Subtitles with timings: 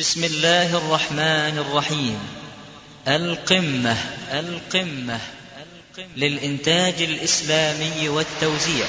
[0.00, 2.18] بسم الله الرحمن الرحيم.
[3.08, 3.96] القمة
[4.32, 5.18] القمة
[6.16, 8.86] للإنتاج الإسلامي والتوزيع.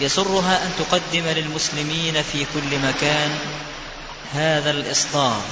[0.00, 3.38] يسرها أن تقدم للمسلمين في كل مكان
[4.34, 5.42] هذا الإصدار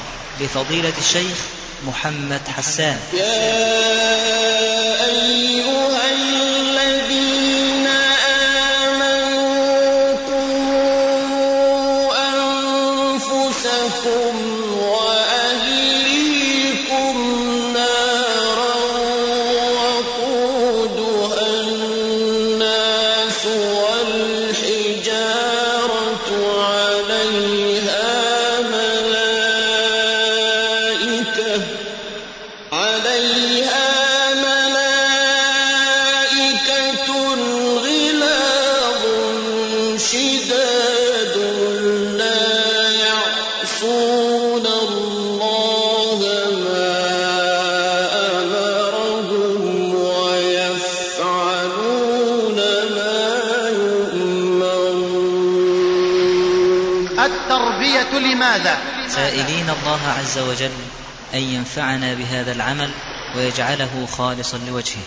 [0.40, 1.38] لفضيلة الشيخ
[1.86, 2.98] محمد حسان.
[3.14, 3.24] يا
[5.06, 5.49] أيها
[60.10, 60.70] الله عز وجل
[61.34, 62.90] أن ينفعنا بهذا العمل
[63.36, 65.06] ويجعله خالصا لوجهه.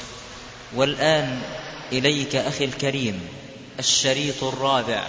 [0.75, 1.41] والآن
[1.91, 3.19] إليك أخي الكريم
[3.79, 5.03] الشريط الرابع.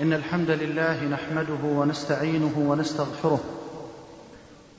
[0.00, 3.40] إن الحمد لله نحمده ونستعينه ونستغفره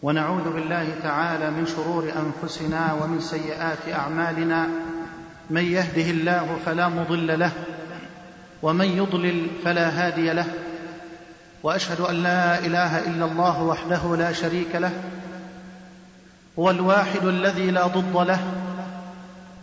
[0.04, 4.68] ونعوذ بالله تعالى من شرور أنفسنا ومن سيئات أعمالنا.
[5.50, 7.52] من يهده الله فلا مضل له
[8.62, 10.46] ومن يضلل فلا هادي له.
[11.64, 14.92] وأشهد أن لا إله إلا الله وحده لا شريك له
[16.60, 18.40] هو الواحد الذي لا ضد له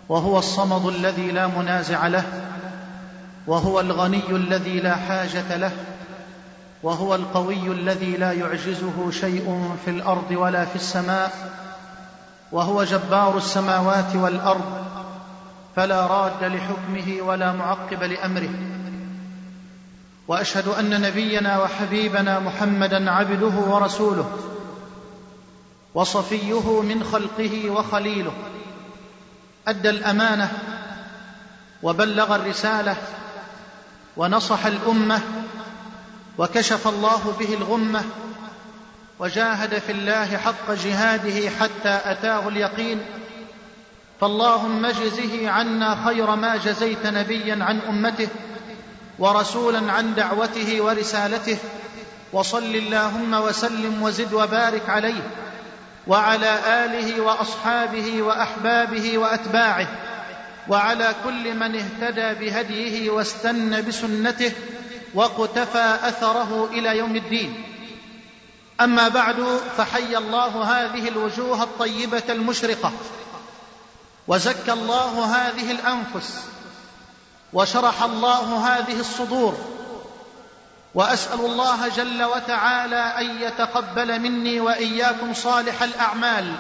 [0.08, 2.24] وهو الصمد الذي لا منازع له
[3.46, 5.72] وهو الغني الذي لا حاجة له
[6.82, 11.32] وهو القوي الذي لا يعجزه شيء في الأرض ولا في السماء
[12.52, 14.84] وهو جبار السماوات والأرض
[15.76, 18.79] فلا راد لحكمه ولا معقب لأمره.
[20.30, 24.38] وأشهد أن نبينا وحبيبنا محمدا عبده ورسوله
[25.94, 28.32] وصفيه من خلقه وخليله
[29.68, 30.52] أدى الأمانة
[31.82, 32.96] وبلغ الرسالة
[34.16, 35.20] ونصح الأمة
[36.38, 38.04] وكشف الله به الغمة
[39.18, 43.00] وجاهد في الله حق جهاده حتى أتاه اليقين.
[44.20, 48.28] فاللهم اجزه عنا خير ما جزيت نبيا عن أمته
[49.20, 51.58] ورسولا عن دعوته ورسالته
[52.32, 55.30] وصل اللهم وسلم وزد وبارك عليه
[56.06, 59.88] وعلى آله وأصحابه وأحبابه وأتباعه
[60.68, 64.52] وعلى كل من اهتدى بهديه واستنى بسنته
[65.14, 67.64] واقتفى أثره إلى يوم الدين.
[68.80, 72.92] أما بعد فحي الله هذه الوجوه الطيبة المشرقة
[74.28, 76.44] وزكى الله هذه الأنفس
[77.52, 79.70] وشرح الله هذه الصدور.
[80.94, 86.54] وأسأل الله جل وتعالى أن يتقبل مني وإياكم صالح الأعمال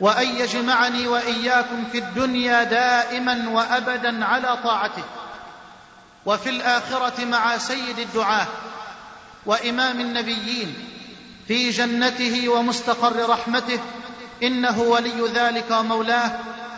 [0.00, 5.02] وأن يجمعني وإياكم في الدنيا دائما وأبدا على طاعته
[6.26, 8.46] وفي الآخرة مع سيد الدعاة
[9.46, 10.74] وإمام النبيين
[11.48, 13.80] في جنته ومستقر رحمته
[14.42, 16.30] إنه ولي ذلك ومولاه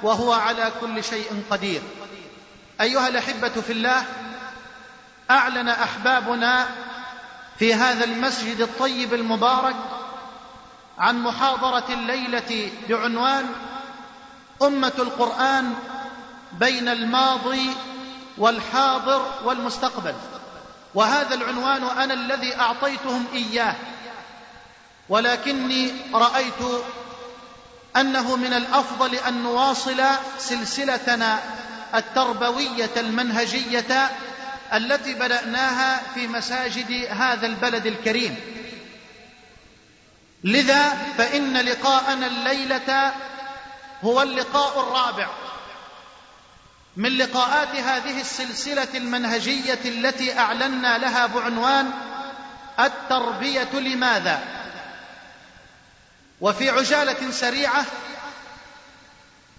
[0.02, 1.82] وهو على كل شيء قدير.
[2.80, 4.02] أيها الأحبة في الله
[5.30, 6.66] أعلن أحبابنا
[7.58, 9.76] في هذا المسجد الطيب المبارك
[10.98, 13.46] عن محاضرة الليلة بعنوان
[14.62, 15.74] أمة القرآن
[16.52, 17.70] بين الماضي
[18.38, 20.14] والحاضر والمستقبل.
[20.94, 23.74] وهذا العنوان أنا الذي أعطيتهم إياه
[25.08, 26.84] ولكني رأيت
[27.96, 30.02] أنه من الأفضل أن نواصل
[30.38, 31.38] سلسلتنا
[31.94, 34.10] التربوية المنهجية
[34.74, 38.36] التي بدأناها في مساجد هذا البلد الكريم.
[40.44, 40.88] لذا
[41.18, 43.12] فإن لقاءنا الليلة
[44.02, 45.28] هو اللقاء الرابع
[46.96, 51.90] من لقاءات هذه السلسلة المنهجية التي أعلنا لها بعنوان
[52.80, 54.40] التربية لماذا؟
[56.40, 57.86] وفي عجالة سريعة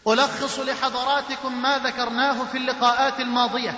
[0.07, 3.77] ألخص لحضراتكم ما ذكرناه في اللقاءات الماضية.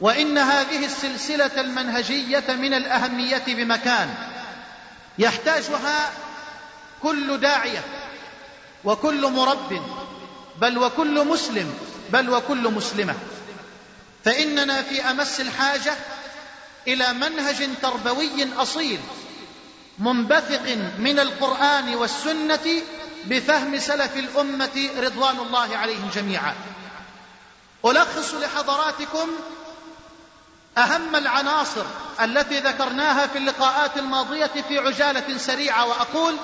[0.00, 4.14] وإن هذه السلسلة المنهجية من الأهمية بمكان.
[5.18, 6.10] يحتاجها
[7.02, 7.84] كل داعية
[8.84, 9.82] وكل مرب
[10.60, 11.74] بل وكل مسلم
[12.10, 13.14] بل وكل مسلمة.
[14.24, 15.94] فإننا في أمس الحاجة
[16.88, 19.00] إلى منهج تربوي أصيل
[19.98, 22.82] منبثق من القرآن والسنة
[23.24, 26.54] بفهم سلف الأمة رضوان الله عليهم جميعا.
[27.84, 29.28] ألخص لحضراتكم
[30.78, 31.84] أهم العناصر
[32.20, 36.36] التي ذكرناها في اللقاءات الماضية في عجالة سريعة وأقول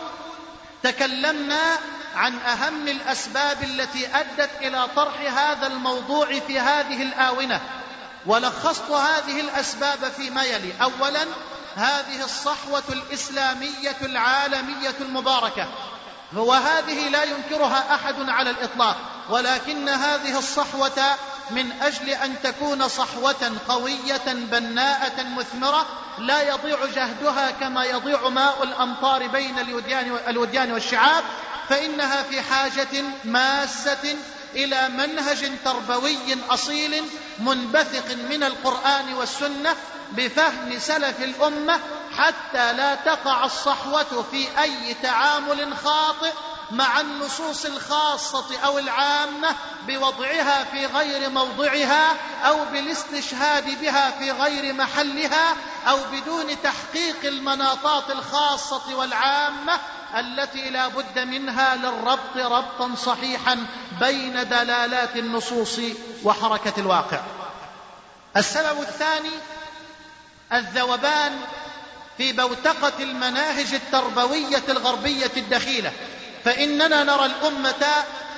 [0.83, 1.79] تكلمنا
[2.15, 7.61] عن أهم الأسباب التي أدت إلى طرح هذا الموضوع في هذه الآونة
[8.27, 10.73] ولخصت هذه الأسباب فيما يلي.
[10.83, 11.25] أولا
[11.77, 15.67] هذه الصحوة الإسلامية العالمية المباركة.
[16.37, 18.97] وهذه لا ينكرها أحد على الإطلاق
[19.31, 21.17] ولكن هذه الصحوة
[21.51, 25.87] من أجل أن تكون صحوة قوية بناءة مثمرة
[26.19, 31.25] لا يضيع جهدها كما يضيع ماء الأمطار بين الوديان, الوديان والشعاب
[31.69, 34.17] فإنها في حاجة ماسة
[34.55, 36.19] إلى منهج تربوي
[36.51, 37.05] أصيل
[37.39, 39.77] منبثق من القرآن والسنة
[40.13, 41.81] بفهم سلف الأمة
[42.19, 46.33] حتى لا تقع الصحوة في أي تعامل خاطئ
[46.71, 49.55] مع النصوص الخاصة أو العامة
[49.87, 55.57] بوضعها في غير موضعها أو بالاستشهاد بها في غير محلها
[55.89, 59.79] أو بدون تحقيق المناطات الخاصة والعامة
[60.15, 63.67] التي لا بد منها للربط ربطا صحيحا
[64.01, 65.81] بين دلالات النصوص
[66.25, 67.21] وحركة الواقع.
[68.37, 69.33] السبب الثاني
[70.53, 71.41] الذوبان
[72.19, 75.93] في بوتقة المناهج التربوية الغربية الدخيلة.
[76.45, 77.87] فإننا نرى الأمة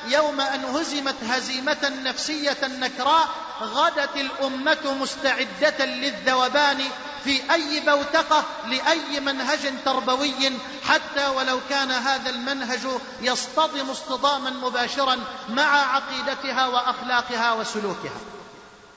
[0.09, 3.29] يوم أن هزمت هزيمة نفسية نكراء
[3.62, 6.79] غدت الأمة مستعدة للذوبان
[7.25, 10.53] في أي بوتقة لأي منهج تربوي
[10.85, 12.81] حتى ولو كان هذا المنهج
[13.21, 15.19] يصطدم اصطداما مباشرا
[15.49, 18.21] مع عقيدتها وأخلاقها وسلوكها.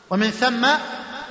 [0.09, 0.67] ومن ثم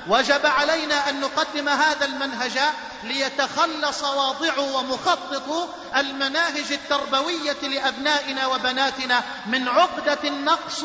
[0.07, 2.59] وجب علينا أن نقدم هذا المنهج
[3.03, 10.83] ليتخلص واضع ومخطط المناهج التربوية لأبنائنا وبناتنا من عقدة النقص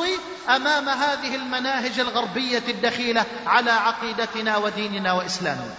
[0.48, 5.74] أمام هذه المناهج الغربية الدخيلة على عقيدتنا وديننا وإسلامنا.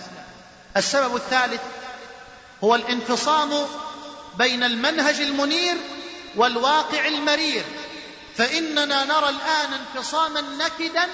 [0.78, 1.62] السبب الثالث
[2.64, 3.66] هو الانفصام
[4.38, 5.78] بين المنهج المنير
[6.36, 7.64] والواقع المرير.
[8.38, 11.08] فإننا نرى الآن انفصاما نكدا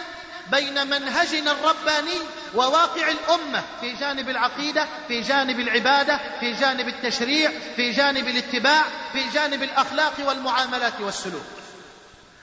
[0.52, 2.20] بين منهجنا الرباني
[2.54, 8.84] وواقع الأمة في جانب العقيدة في جانب العبادة في جانب التشريع في جانب الاتباع
[9.14, 11.46] في جانب الأخلاق والمعاملات والسلوك.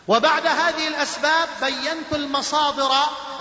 [0.08, 2.92] وبعد هذه الأسباب بينت المصادر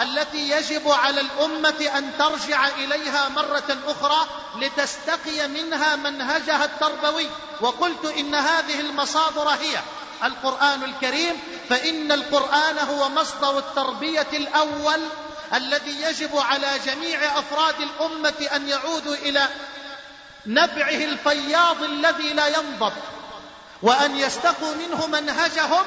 [0.01, 7.27] التي يجب على الأمة أن ترجع إليها مرة أخرى لتستقي منها منهجها التربوي.
[7.61, 9.79] وقلت إن هذه المصادر هي
[10.23, 11.35] القرآن الكريم
[11.69, 14.99] فإن القرآن هو مصدر التربية الأول
[15.53, 19.47] الذي يجب على جميع أفراد الأمة أن يعودوا إلى
[20.45, 22.93] نبعه الفياض الذي لا ينضب
[23.81, 25.83] وأن يستقوا منه منهجهم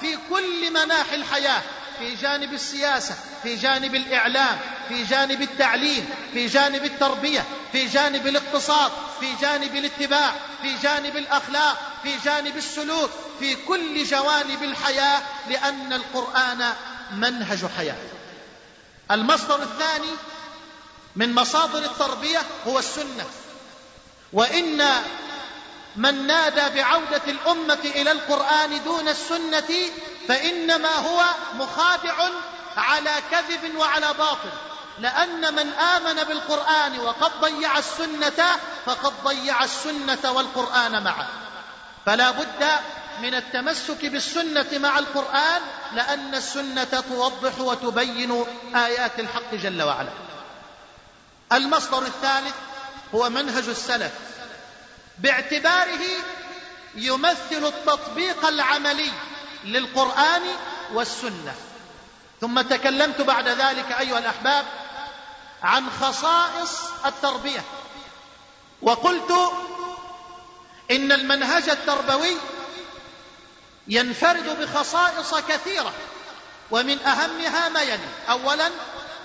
[0.00, 1.62] في كل مناحي الحياة.
[1.98, 4.58] في جانب السياسة في جانب الإعلام
[4.88, 11.92] في جانب التعليم في جانب التربية في جانب الاقتصاد في جانب الاتباع في جانب الأخلاق
[12.02, 16.72] في جانب السلوك في كل جوانب الحياة لأن القرآن
[17.12, 17.96] منهج حياة.
[19.10, 20.12] المصدر الثاني
[21.16, 23.24] من مصادر التربية هو السنة.
[24.32, 24.82] وإن
[25.96, 29.90] من نادى بعودة الأمة إلى القرآن دون السنة
[30.28, 32.14] فإنما هو مخادع
[32.76, 34.50] على كذب وعلى باطل.
[34.98, 38.46] لأن من آمن بالقرآن وقد ضيع السنة
[38.86, 41.26] فقد ضيع السنة والقرآن معا
[42.06, 42.66] فلا بد
[43.22, 45.62] من التمسك بالسنة مع القرآن
[45.94, 48.44] لأن السنة توضح وتبين
[48.74, 50.10] آيات الحق جل وعلا.
[51.52, 52.54] المصدر الثالث
[53.14, 54.12] هو منهج السلف.
[55.18, 56.04] باعتباره
[56.94, 59.12] يمثل التطبيق العملي
[59.64, 60.42] للقرآن
[60.92, 61.54] والسنة.
[62.40, 64.64] ثم تكلمت بعد ذلك أيها الأحباب
[65.62, 67.64] عن خصائص التربية.
[68.82, 69.52] وقلت
[70.90, 72.36] إن المنهج التربوي
[73.88, 75.92] ينفرد بخصائص كثيرة
[76.70, 78.70] ومن أهمها ما يلي أولا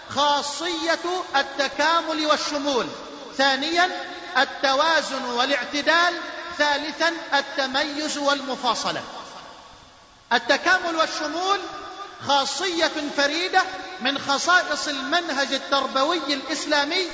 [0.10, 2.88] خاصية التكامل والشمول.
[3.38, 3.90] ثانيا
[4.38, 6.14] التوازن والاعتدال.
[6.58, 9.04] ثالثا التميز والمفاصلة.
[10.34, 11.60] التكامل والشمول
[12.28, 13.64] خاصية فريدة
[14.02, 17.08] من خصائص المنهج التربوي الإسلامي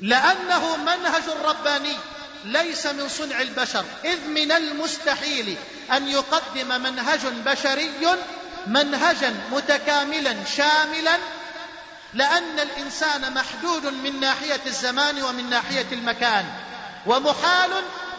[0.00, 1.96] لأنه منهج رباني
[2.44, 5.56] ليس من صنع البشر إذ من المستحيل
[5.92, 7.90] أن يقدم منهج بشري
[8.66, 11.18] منهجا متكاملا شاملا
[12.14, 16.44] لأن الإنسان محدود من ناحية الزمان ومن ناحية المكان
[17.06, 17.70] ومحال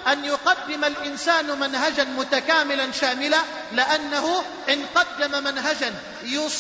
[0.08, 3.38] أن يقدم الإنسان منهجا متكاملا شاملا
[3.72, 5.94] لأنه إن قدم منهجا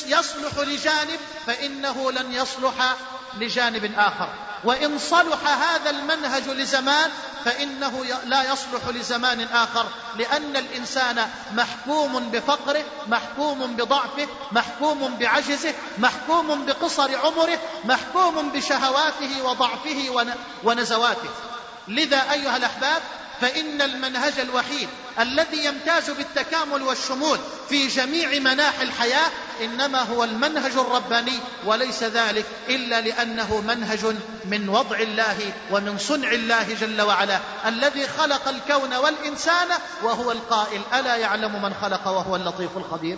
[0.08, 2.96] يصلح لجانب فإنه لن يصلح
[3.40, 4.30] لجانب آخر.
[4.64, 7.10] وإن صلح هذا المنهج لزمان
[7.46, 9.86] فإنه لا يصلح لزمان آخر
[10.18, 20.28] لأن الإنسان محكوم بفقره محكوم بضعفه محكوم بعجزه محكوم بقصر عمره محكوم بشهواته وضعفه
[20.64, 21.30] ونزواته.
[21.88, 23.02] لذا أيها الأحباب
[23.44, 29.28] فإن المنهج الوحيد الذي يمتاز بالتكامل والشمول في جميع مناحي الحياة
[29.62, 36.74] إنما هو المنهج الرباني وليس ذلك إلا لأنه منهج من وضع الله ومن صنع الله
[36.74, 39.68] جل وعلا الذي خلق الكون والإنسان
[40.04, 43.18] وهو القائل ألا يعلم من خلق وهو اللطيف الخبير؟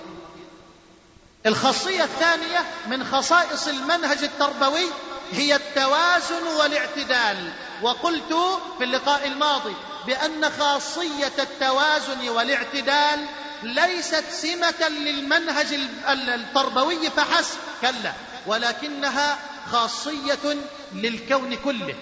[1.45, 4.85] الخاصية الثانية من خصائص المنهج التربوي
[5.31, 7.53] هي التوازن والاعتدال.
[7.81, 8.35] وقلت
[8.77, 9.75] في اللقاء الماضي
[10.07, 13.25] بأن خاصية التوازن والاعتدال
[13.63, 15.73] ليست سمة للمنهج
[16.07, 17.57] التربوي فحسب.
[17.81, 18.13] كلا.
[18.47, 19.37] ولكنها
[19.71, 20.57] خاصية
[20.93, 21.95] للكون كله.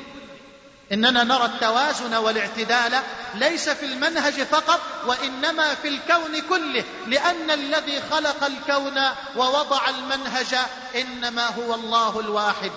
[0.91, 2.99] إننا نرى التوازن والاعتدال
[3.35, 6.83] ليس في المنهج فقط وإنما في الكون كله.
[7.07, 9.01] لأن الذي خلق الكون
[9.35, 10.55] ووضع المنهج
[10.95, 12.71] إنما هو الله الواحد.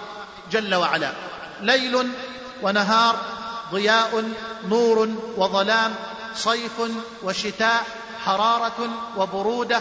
[0.51, 1.13] جل وعلا.
[1.61, 2.13] ليل
[2.63, 3.36] ونهار
[3.73, 4.33] ضياء
[4.69, 5.95] نور وظلام
[6.37, 6.83] صيف
[7.23, 7.85] وشتاء
[8.25, 9.81] حرارة وبرودة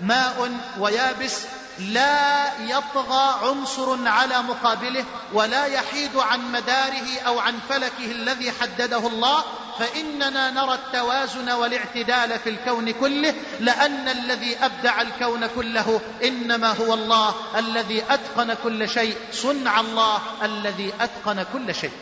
[0.00, 1.40] ماء ويابس
[1.78, 9.44] لا يطغى عنصر على مقابله ولا يحيد عن مداره أو عن فلكه الذي حدده الله
[9.78, 17.34] فإننا نرى التوازن والاعتدال في الكون كله لأن الذي أبدع الكون كله إنما هو الله
[17.56, 21.92] الذي أتقن كل شيء صنع الله الذي أتقن كل شيء.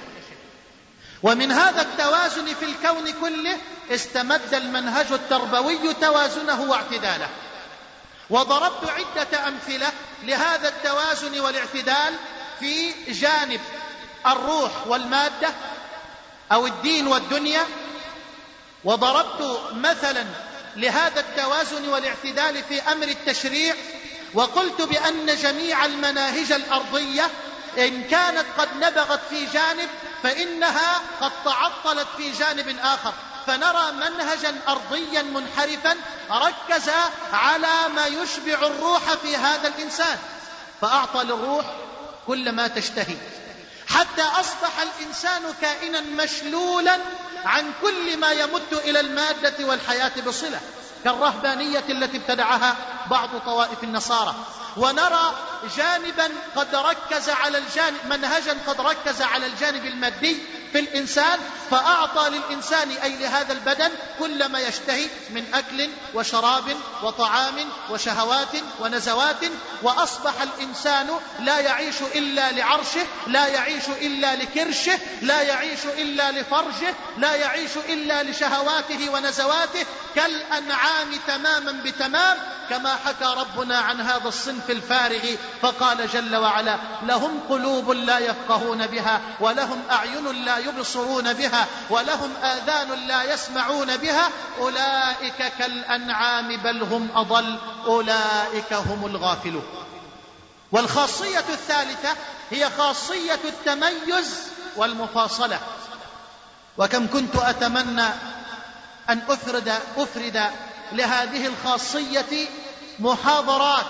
[1.23, 3.59] ومن هذا التوازن في الكون كله
[3.91, 7.29] استمد المنهج التربوي توازنه واعتداله.
[8.31, 12.15] وضربت عدة أمثلة لهذا التوازن والاعتدال
[12.61, 13.61] في جانب
[14.27, 15.49] الروح والمادة
[16.53, 17.65] أو الدين والدنيا.
[18.85, 20.25] وضربت مثلا
[20.77, 23.75] لهذا التوازن والاعتدال في أمر التشريع
[24.35, 27.31] وقلت بأن جميع المناهج الأرضية
[27.79, 29.89] إن كانت قد نبغت في جانب
[30.23, 33.13] فإنها قد تعطلت في جانب آخر.
[33.47, 35.97] فنرى منهجا أرضيا منحرفا
[36.31, 36.91] ركز
[37.33, 40.19] على ما يشبع الروح في هذا الإنسان.
[40.81, 41.65] فأعطى للروح
[42.27, 43.17] كل ما تشتهي.
[43.89, 46.99] حتى أصبح الإنسان كائنا مشلولا
[47.45, 50.61] عن كل ما يمت إلى المادة والحياة بصلة.
[51.05, 52.77] كالرهبانية التي ابتدعها
[53.11, 54.35] بعض طوائف النصارى.
[54.77, 55.33] ونرى
[55.77, 60.37] جانبا قد ركز على الجانب منهجا قد ركز على الجانب المادي
[60.73, 61.39] في الإنسان
[61.71, 67.55] فأعطى للإنسان أي لهذا البدن كل ما يشتهي من أكل وشراب وطعام
[67.91, 69.45] وشهوات ونزوات
[69.83, 71.09] وأصبح الإنسان
[71.41, 78.23] لا يعيش إلا لعرشه لا يعيش إلا لكرشه لا يعيش إلا لفرجه لا يعيش إلا
[78.23, 82.39] لشهواته ونزواته كالأنعام تماما بتمام
[82.71, 85.23] كما حكى ربنا عن هذا الصنف الفارغ
[85.63, 93.07] فقال جل وعلا لهم قلوب لا يفقهون بها ولهم أعين لا يبصرون بها ولهم آذان
[93.07, 94.29] لا يسمعون بها
[94.59, 99.65] أولئك كالأنعام بل هم أضل أولئك هم الغافلون.
[100.73, 102.09] والخاصية الثالثة
[102.51, 104.41] هي خاصية التميز
[104.77, 105.59] والمفاصلة.
[106.79, 108.09] وكم كنت أتمنى
[109.11, 110.43] أن أفرد أفرد
[110.93, 112.49] لهذه الخاصية
[112.99, 113.87] محاضرات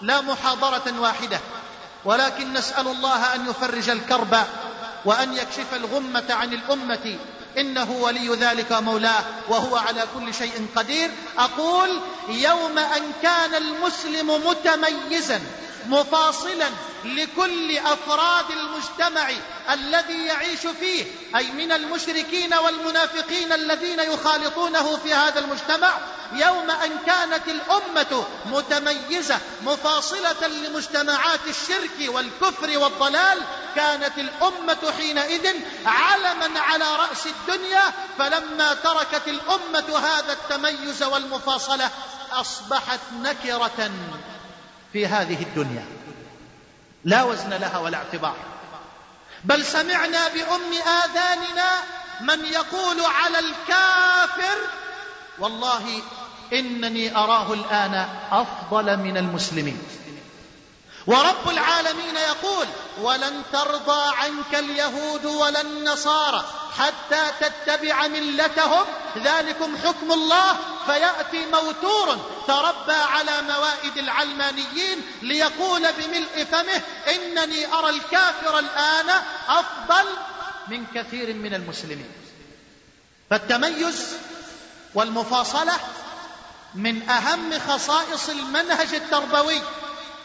[0.00, 1.40] لا محاضرة واحدة
[2.04, 4.36] ولكن نسأل الله أن يفرج الكرب
[5.04, 7.18] وأن يكشف الغمة عن الأمة.
[7.58, 11.10] إنه ولي ذلك مولاه وهو على كل شيء قدير.
[11.38, 15.40] أقول يوم أن كان المسلم متميزا
[15.88, 16.70] مفاصلا
[17.04, 19.30] لكل أفراد المجتمع
[19.70, 21.04] الذي يعيش فيه
[21.36, 25.98] أي من المشركين والمنافقين الذين يخالطونه في هذا المجتمع.
[26.32, 33.42] يوم أن كانت الأمة متميزة مفاصلة لمجتمعات الشرك والكفر والضلال
[33.76, 35.54] كانت الأمة حينئذ
[35.86, 37.92] علما على رأس الدنيا.
[38.18, 41.90] فلما تركت الأمة هذا التميز والمفاصلة
[42.32, 43.90] أصبحت نكرة.
[44.96, 45.84] في هذه الدنيا.
[47.04, 48.36] لا وزن لها ولا اعتبار.
[49.44, 50.72] بل سمعنا بأم
[51.04, 51.70] آذاننا
[52.20, 54.58] من يقول على الكافر
[55.38, 56.02] والله
[56.52, 59.78] إنني أراه الآن أفضل من المسلمين.
[61.06, 62.66] ورب العالمين يقول
[63.00, 66.44] ولن ترضى عنك اليهود ولا النصارى
[66.78, 68.84] حتى تتبع ملتهم
[69.16, 76.82] ذلكم حكم الله فيأتي موتور تربى على موائد العلمانيين ليقول بملء فمه
[77.14, 79.10] إنني أرى الكافر الآن
[79.48, 80.04] أفضل
[80.68, 82.12] من كثير من المسلمين.
[83.30, 84.16] فالتميز
[84.94, 85.74] والمفاصلة
[86.74, 89.60] من أهم خصائص المنهج التربوي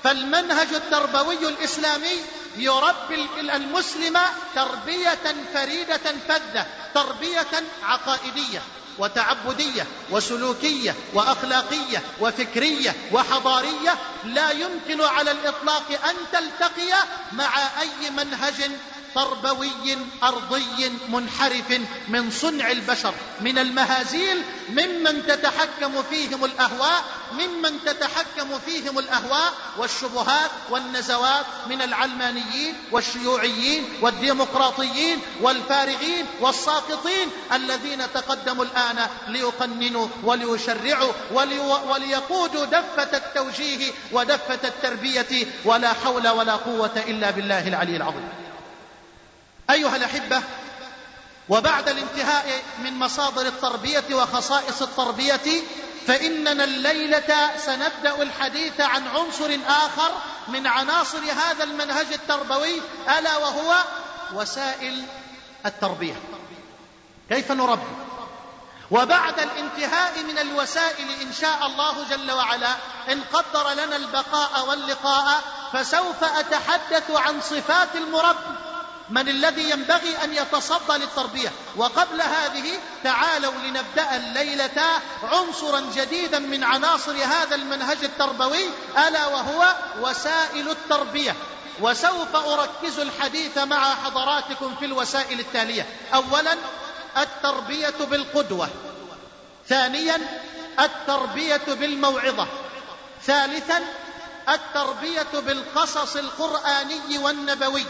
[0.03, 2.21] فالمنهج التربوي الإسلامي
[2.57, 4.17] يربي المسلم
[4.55, 8.61] تربية فريدة فذة تربية عقائدية
[8.99, 16.93] وتعبدية وسلوكية وأخلاقية وفكرية وحضارية لا يمكن على الإطلاق أن تلتقي
[17.31, 18.71] مع أي منهج
[19.15, 28.99] تربوي أرضي منحرف من صنع البشر من المهازيل ممن تتحكم فيهم الأهواء ممن تتحكم فيهم
[28.99, 41.11] الأهواء والشبهات والنزوات من العلمانيين والشيوعيين والديمقراطيين والفارغين والساقطين الذين تقدموا الآن ليقننوا وليشرعوا
[41.89, 48.40] وليقودوا دفة التوجيه ودفة التربية ولا حول ولا قوة إلا بالله العلي العظيم.
[49.71, 50.41] أيها الأحبة
[51.49, 55.63] وبعد الانتهاء من مصادر التربية وخصائص التربية
[56.07, 60.11] فإننا الليلة سنبدأ الحديث عن عنصر آخر
[60.47, 62.81] من عناصر هذا المنهج التربوي
[63.19, 63.75] ألا وهو
[64.33, 65.03] وسائل
[65.65, 66.21] التربية.
[67.29, 67.87] كيف نربي؟
[68.91, 72.75] وبعد الانتهاء من الوسائل إن شاء الله جل وعلا
[73.11, 75.41] إن قدر لنا البقاء واللقاء
[75.73, 78.70] فسوف أتحدث عن صفات المربي.
[79.11, 81.51] من الذي ينبغي أن يتصدى للتربية.
[81.75, 88.65] وقبل هذه تعالوا لنبدأ الليلة عنصرا جديدا من عناصر هذا المنهج التربوي
[89.07, 91.35] ألا وهو وسائل التربية.
[91.81, 95.85] وسوف أركز الحديث مع حضراتكم في الوسائل التالية.
[96.13, 96.55] أولا
[97.17, 98.69] التربية بالقدوة.
[99.69, 100.41] ثانيا
[100.79, 102.47] التربية بالموعظة.
[103.23, 103.81] ثالثا
[104.49, 107.85] التربية بالقصص القرآني والنبوي.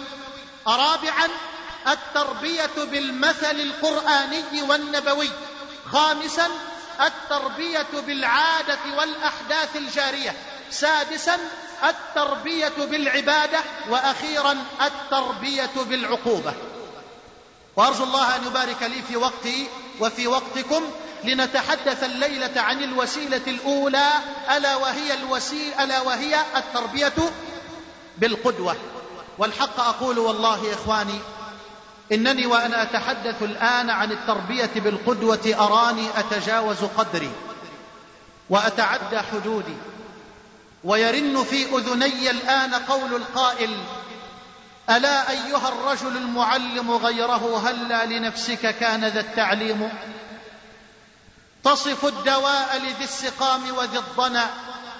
[0.68, 1.28] رابعا
[1.88, 5.30] التربية بالمثل القرآني والنبوي.
[5.92, 6.48] خامسا
[7.02, 10.36] التربية بالعادة والأحداث الجارية.
[10.72, 11.38] سادسا
[11.84, 13.60] التربية بالعبادة.
[13.90, 16.54] وأخيرا التربية بالعقوبة.
[17.76, 19.68] وأرجو الله أن يبارك لي في وقتي
[20.00, 20.92] وفي وقتكم
[21.24, 24.10] لنتحدث الليلة عن الوسيلة الأولى
[24.58, 27.14] ألا وهي الوسيله ألا وهي التربية
[28.18, 28.76] بالقدوة.
[29.42, 31.20] والحق أقول والله يا إخواني
[32.12, 37.32] إنني وأنا أتحدث الآن عن التربية بالقدوة أراني أتجاوز قدري
[38.50, 39.76] وأتعدى حدودي
[40.84, 43.78] ويرن في أذني الآن قول القائل
[44.90, 49.90] ألا أيها الرجل المعلم غيره هلا لنفسك كان ذا التعليم؟
[51.64, 54.50] تصف الدواء لذي السقام وذي الضنا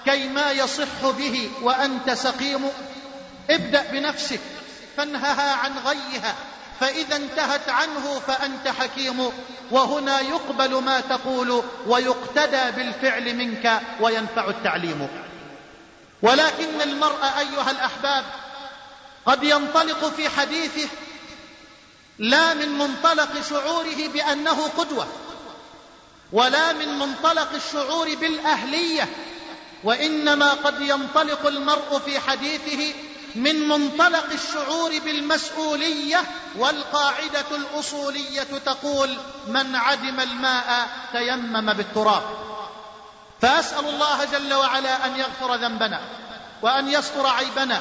[0.04, 2.70] كيما يصح به وأنت سقيم؟
[3.50, 4.40] ابدأ بنفسك
[4.96, 6.34] فانهها عن غيها
[6.80, 9.32] فإذا انتهت عنه فأنت حكيم
[9.70, 15.08] وهنا يقبل ما تقول ويقتدى بالفعل منك وينفع التعليم.
[16.22, 18.24] ولكن المرء أيها الأحباب
[19.26, 20.88] قد ينطلق في حديثه
[22.18, 25.06] لا من منطلق شعوره بأنه قدوة
[26.32, 29.08] ولا من منطلق الشعور بالأهلية
[29.84, 32.94] وإنما قد ينطلق المرء في حديثه
[33.34, 36.24] من منطلق الشعور بالمسؤولية
[36.56, 39.16] والقاعدة الأصولية تقول
[39.46, 42.22] من عدم الماء تيمم بالتراب.
[43.42, 46.00] فأسأل الله جل وعلا أن يغفر ذنبنا
[46.62, 47.80] وأن يستر عيبنا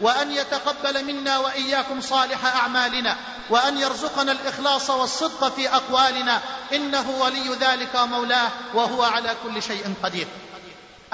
[0.00, 3.16] وأن يتقبل منا وإياكم صالح أعمالنا
[3.50, 6.40] وأن يرزقنا الإخلاص والصدق في أقوالنا.
[6.72, 10.26] إنه ولي ذلك مولاه وهو على كل شيء قدير.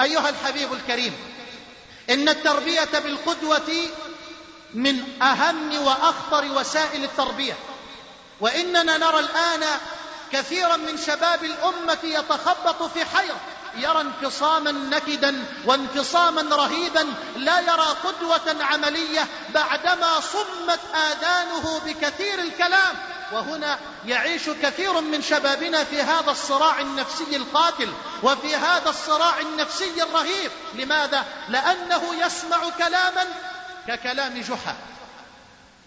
[0.01, 1.13] أيها الحبيب الكريم
[2.09, 3.89] إن التربية بالقدوة
[4.73, 7.57] من أهم وأخطر وسائل التربية
[8.39, 9.63] وإننا نرى الآن
[10.31, 13.39] كثيرا من شباب الأمة يتخبط في حيرة.
[13.77, 22.95] يرى انفصاما نكدا وانفصاما رهيبا لا يرى قدوة عملية بعدما صمت آذانه بكثير الكلام.
[23.31, 27.89] وهنا يعيش كثير من شبابنا في هذا الصراع النفسي القاتل
[28.23, 30.51] وفي هذا الصراع النفسي الرهيب.
[30.73, 33.25] لماذا؟ لأنه يسمع كلاما
[33.87, 34.75] ككلام جحا.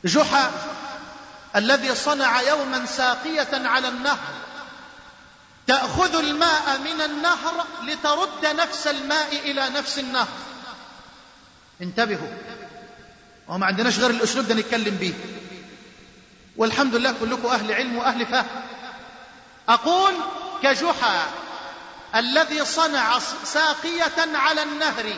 [0.05, 0.53] جحا
[1.57, 4.49] الذي صنع يوما ساقية على النهر.
[5.70, 10.28] تأخذ الماء من النهر لترد نفس الماء إلى نفس النهر.
[11.83, 12.28] انتبهوا.
[13.48, 15.14] وما عندناش غير الأسلوب ده نتكلم به
[16.56, 18.46] والحمد لله كلكم أهل علم وأهل فهم.
[19.68, 20.14] أقول
[20.62, 21.26] كجحا
[22.14, 25.12] الذي صنع ساقية على النهر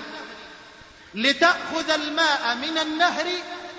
[1.15, 3.27] لتأخذ الماء من النهر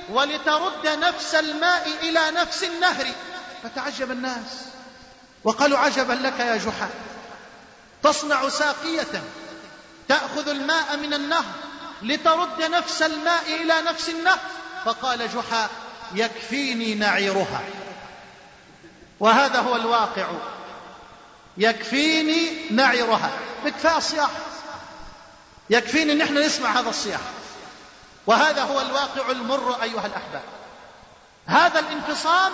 [0.09, 3.05] ولترد نفس الماء إلى نفس النهر.
[3.63, 4.72] فتعجب الناس.
[5.43, 6.89] وقالوا عجبا لك يا جحا.
[8.03, 9.23] تصنع ساقية
[10.08, 11.53] تأخذ الماء من النهر
[12.01, 14.39] لترد نفس الماء إلى نفس النهر.
[14.86, 15.69] فقال جحا
[16.15, 17.62] يكفيني نعيرها.
[19.19, 20.27] وهذا هو الواقع.
[21.58, 23.32] يكفيني نعيرها.
[23.65, 24.29] بكفاء الصياح.
[25.69, 27.21] يكفيني ان إحنا نسمع هذا الصياح.
[28.27, 30.43] وهذا هو الواقع المر أيها الأحباب.
[31.45, 32.51] هذا الانفصام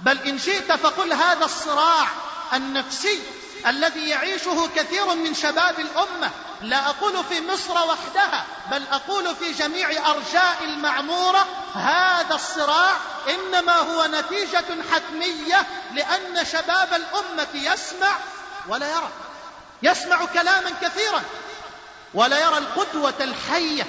[0.00, 2.08] بل إن شئت فقل هذا الصراع
[2.52, 3.20] النفسي
[3.66, 6.30] الذي يعيشه كثير من شباب الأمة.
[6.62, 12.96] لا أقول في مصر وحدها بل أقول في جميع أرجاء المعمورة هذا الصراع
[13.28, 18.16] إنما هو نتيجة حتمية لأن شباب الأمة يسمع
[18.68, 19.10] ولا يرى
[19.82, 21.22] يسمع كلاما كثيرا
[22.14, 23.86] ولا يرى القدوة الحية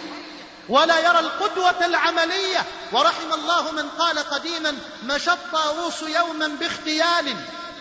[0.72, 2.66] ولا يرى القدوة العملية.
[2.92, 7.36] ورحم الله من قال قديما مشى الطاووس يوما باختيال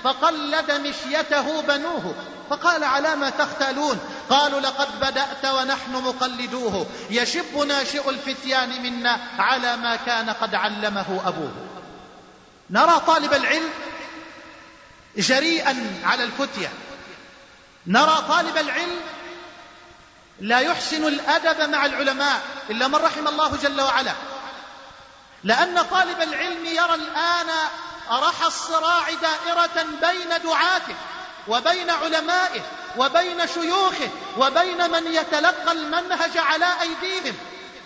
[0.05, 2.15] فقلد مشيته بنوه.
[2.51, 4.01] فقال على ما تختالون.
[4.31, 6.87] قالوا لقد بدأت ونحن مقلدوه.
[7.11, 11.53] يشب ناشئ الفتيان منا على ما كان قد علمه أبوه.
[12.71, 13.71] نرى طالب العلم
[15.17, 16.73] جريئا على الفتية.
[17.87, 19.01] نرى طالب العلم
[20.41, 24.13] لا يحسن الأدب مع العلماء إلا من رحم الله جل وعلا.
[25.45, 27.47] لأن طالب العلم يرى الآن
[28.11, 30.95] رحى الصراع دائرة بين دعاته
[31.49, 32.61] وبين علمائه
[32.97, 37.35] وبين شيوخه وبين من يتلقى المنهج على أيديهم.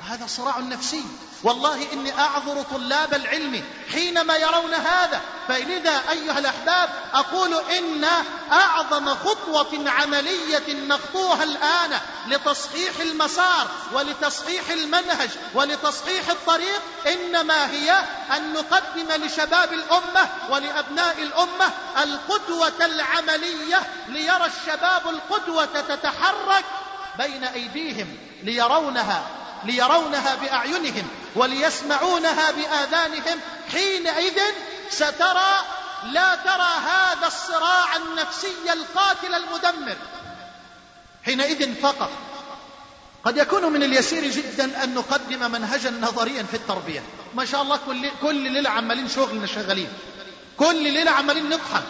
[0.09, 1.05] هذا صراع نفسي.
[1.45, 5.21] والله إني أعذر طلاب العلم حينما يرون هذا.
[5.49, 8.05] فلذا أيها الأحباب أقول إن
[8.53, 17.93] أعظم خطوة عملية نخطوها الآن لتصحيح المسار ولتصحيح المنهج ولتصحيح الطريق إنما هي
[18.37, 21.71] أن نقدم لشباب الأمة ولأبناء الأمة
[22.03, 26.65] القدوة العملية ليرى الشباب القدوة تتحرك
[27.19, 29.44] بين أيديهم ليرونها.
[29.65, 33.41] ليرونها بأعينهم وليسمعونها بآذانهم
[33.73, 34.41] حينئذ
[34.91, 35.61] سترى
[36.05, 39.97] لا ترى هذا الصراع النفسي القاتل المدمر.
[41.25, 42.11] حينئذ فقط
[43.25, 47.03] قد يكون من اليسير جدا أن نقدم منهجا نظريا في التربية.
[47.35, 49.93] ما شاء الله كل, كل ليلة عمالين شغلنا شغالين.
[50.59, 51.83] كل ليلة عمالين نطحن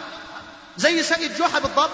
[0.77, 1.89] زي سيد جحا بالضبط.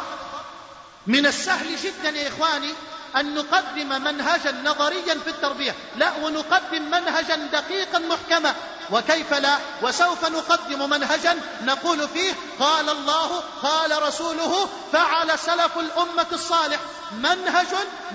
[1.07, 2.73] من السهل جدا يا إخواني
[3.15, 5.75] أن نقدم منهجا نظريا في التربية.
[5.95, 8.55] لا ونقدم منهجا دقيقا محكما
[8.91, 16.79] وكيف لا؟ وسوف نقدم منهجا نقول فيه قال الله قال رسوله فعل سلف الأمة الصالح.
[17.11, 17.67] منهج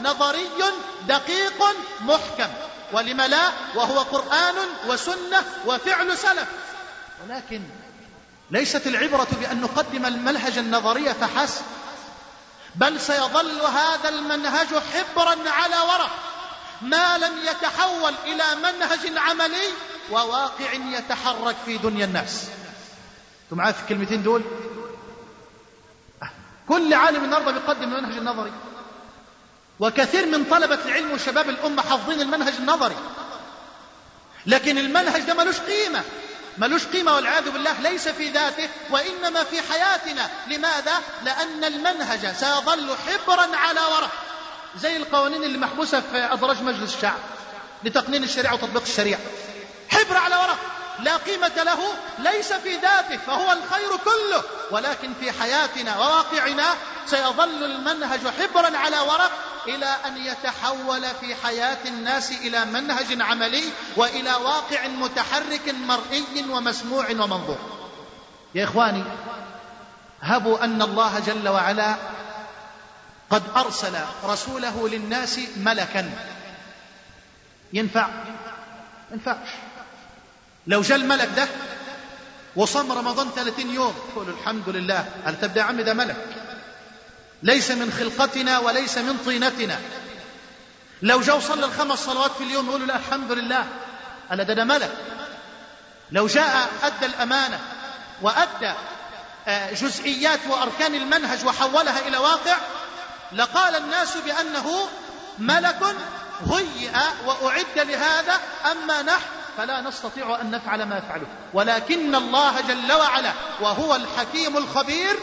[0.03, 0.49] نظري
[1.09, 1.65] دقيق
[2.01, 2.49] محكم.
[2.93, 4.55] ولم لا؟ وهو قرآن
[4.89, 6.49] وسنة وفعل سلف.
[7.25, 7.63] ولكن
[8.51, 11.63] ليست العبرة بأن نقدم المنهج النظري فحسب
[12.77, 16.11] بل سيظل هذا المنهج حبرا على ورق
[16.83, 19.69] ما لم يتحول إلى منهج عملي
[20.11, 22.49] وواقع يتحرك في دنيا الناس.
[23.45, 24.43] أنتم معايا في الكلمتين دول؟
[26.69, 28.53] كل عالم النهارده بيقدم المنهج النظري.
[29.81, 32.97] وكثير من طلبة العلم وشباب الأمة حافظين المنهج النظري.
[34.47, 36.05] لكن المنهج ده ملوش قيمة.
[36.59, 40.31] ملوش قيمة والعياذ بالله ليس في ذاته وإنما في حياتنا.
[40.47, 44.11] لماذا؟ لأن المنهج سيظل حبرا على ورق.
[44.79, 47.19] زي القوانين اللي محبوسة في أدراج مجلس الشعب
[47.85, 49.21] لتقنين الشريعة وتطبيق الشريعة.
[49.89, 50.59] حبر على ورق.
[50.99, 51.79] لا قيمة له
[52.19, 54.43] ليس في ذاته فهو الخير كله.
[54.71, 56.75] ولكن في حياتنا وواقعنا
[57.07, 59.33] سيظل المنهج حبرا على ورق
[59.69, 63.65] إلى أن يتحول في حياة الناس إلى منهج عملي
[63.97, 67.59] وإلى واقع متحرك مرئي ومسموع ومنظور.
[68.55, 69.05] يا إخواني
[70.23, 71.97] هبوا أن الله جل وعلا
[73.31, 76.11] قد أرسل رسوله للناس ملكا.
[77.73, 78.09] ينفع؟
[79.13, 79.49] ينفعش.
[80.67, 81.49] لو جاء الملك ده
[82.57, 85.09] وصام رمضان 30 يوم تقول الحمد لله.
[85.25, 86.17] هل تبدا عم ده ملك.
[87.43, 89.81] ليس من خلقتنا وليس من طينتنا.
[91.03, 93.67] لو جاء وصلى الخمس صلوات في اليوم يقولوا لا الحمد لله.
[94.33, 94.91] ألا ده, ده ملك.
[96.13, 97.61] لو جاء أدى الأمانة
[98.23, 98.73] وأدى
[99.73, 102.57] جزئيات وأركان المنهج وحولها إلى واقع
[103.33, 104.89] لقال الناس بأنه
[105.39, 105.97] ملك
[106.51, 106.93] هيئ
[107.27, 108.41] وأعد لهذا
[108.73, 109.25] أما نحن
[109.57, 115.17] فلا نستطيع أن نفعل ما يفعله ولكن الله جل وعلا وهو الحكيم الخبير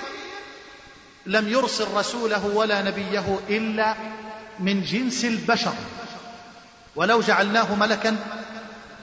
[1.25, 3.95] لم يرسل رسوله ولا نبيه إلا
[4.59, 5.73] من جنس البشر.
[6.95, 8.17] ولو جعلناه ملكا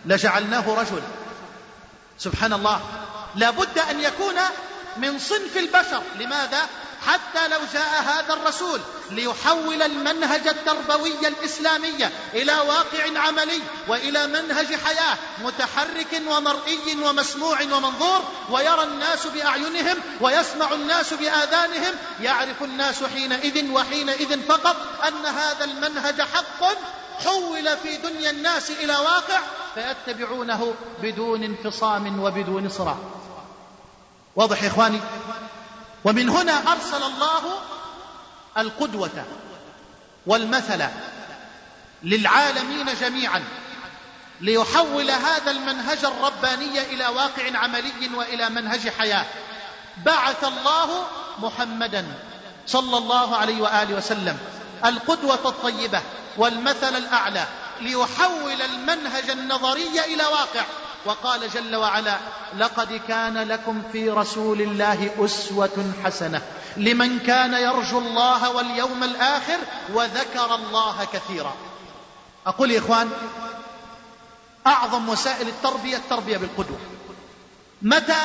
[0.07, 1.03] لجعلناه رجلا.
[2.19, 2.81] سبحان الله.
[3.37, 4.35] لابد أن يكون
[4.97, 6.03] من صنف البشر.
[6.21, 6.59] لماذا؟
[7.07, 15.17] حتى لو جاء هذا الرسول ليحول المنهج التربوي الإسلامي إلى واقع عملي وإلى منهج حياة
[15.45, 24.77] متحرك ومرئي ومسموع ومنظور ويرى الناس بأعينهم ويسمع الناس بآذانهم يعرف الناس حينئذ وحينئذ فقط
[25.09, 26.65] أن هذا المنهج حق
[27.25, 29.41] حول في دنيا الناس إلى واقع
[29.75, 32.97] فيتبعونه بدون انفصام وبدون صراع.
[34.37, 35.01] واضح يا إخواني؟
[36.05, 37.43] ومن هنا أرسل الله
[38.59, 39.25] القدوة
[40.27, 40.85] والمثل
[42.03, 43.43] للعالمين جميعا
[44.41, 49.27] ليحول هذا المنهج الرباني إلى واقع عملي وإلى منهج حياة.
[50.05, 51.07] بعث الله
[51.39, 52.07] محمدا
[52.67, 54.39] صلى الله عليه وآله وسلم
[54.85, 56.01] القدوة الطيبة
[56.37, 57.47] والمثل الأعلى
[57.81, 60.65] ليحول المنهج النظري إلى واقع.
[61.05, 62.19] وقال جل وعلا
[62.59, 66.43] لقد كان لكم في رسول الله أسوة حسنة.
[66.77, 69.59] لمن كان يرجو الله واليوم الآخر
[69.93, 71.55] وذكر الله كثيرا.
[72.47, 73.11] أقول يا إخوان
[74.67, 76.79] أعظم وسائل التربية التربية بالقدوة.
[77.83, 78.23] متى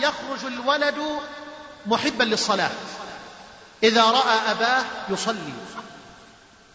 [0.00, 1.18] يخرج الولد
[1.86, 2.70] محبا للصلاة؟
[3.82, 5.52] إذا رأى أباه يصلي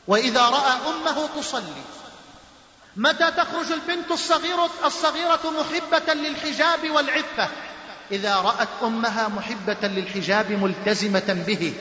[0.07, 1.83] وإذا رأى أمه تصلي.
[2.97, 7.47] متى تخرج البنت الصغيرة, الصغيرة محبة للحجاب والعفة؟
[8.11, 11.73] إذا رأت أمها محبة للحجاب ملتزمة به.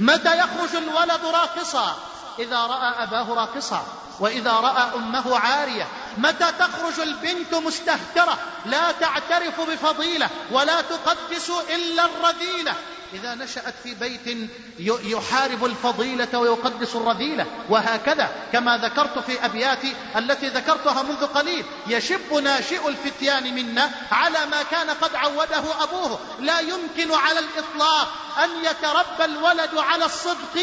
[0.00, 1.96] متى يخرج الولد راقصا؟
[2.38, 3.86] إذا رأى أباه راقصا.
[4.20, 5.88] وإذا رأى أمه عارية.
[6.18, 12.74] متى تخرج البنت مستهترة؟ لا تعترف بفضيلة ولا تقدس إلا الرذيلة.
[13.14, 21.02] إذا نشأت في بيت يحارب الفضيلة ويقدس الرذيلة وهكذا كما ذكرت في أبياتي التي ذكرتها
[21.02, 21.64] منذ قليل.
[21.86, 26.18] يشب ناشئ الفتيان منا على ما كان قد عوده أبوه.
[26.38, 28.08] لا يمكن على الإطلاق
[28.44, 30.58] أن يتربى الولد على الصدق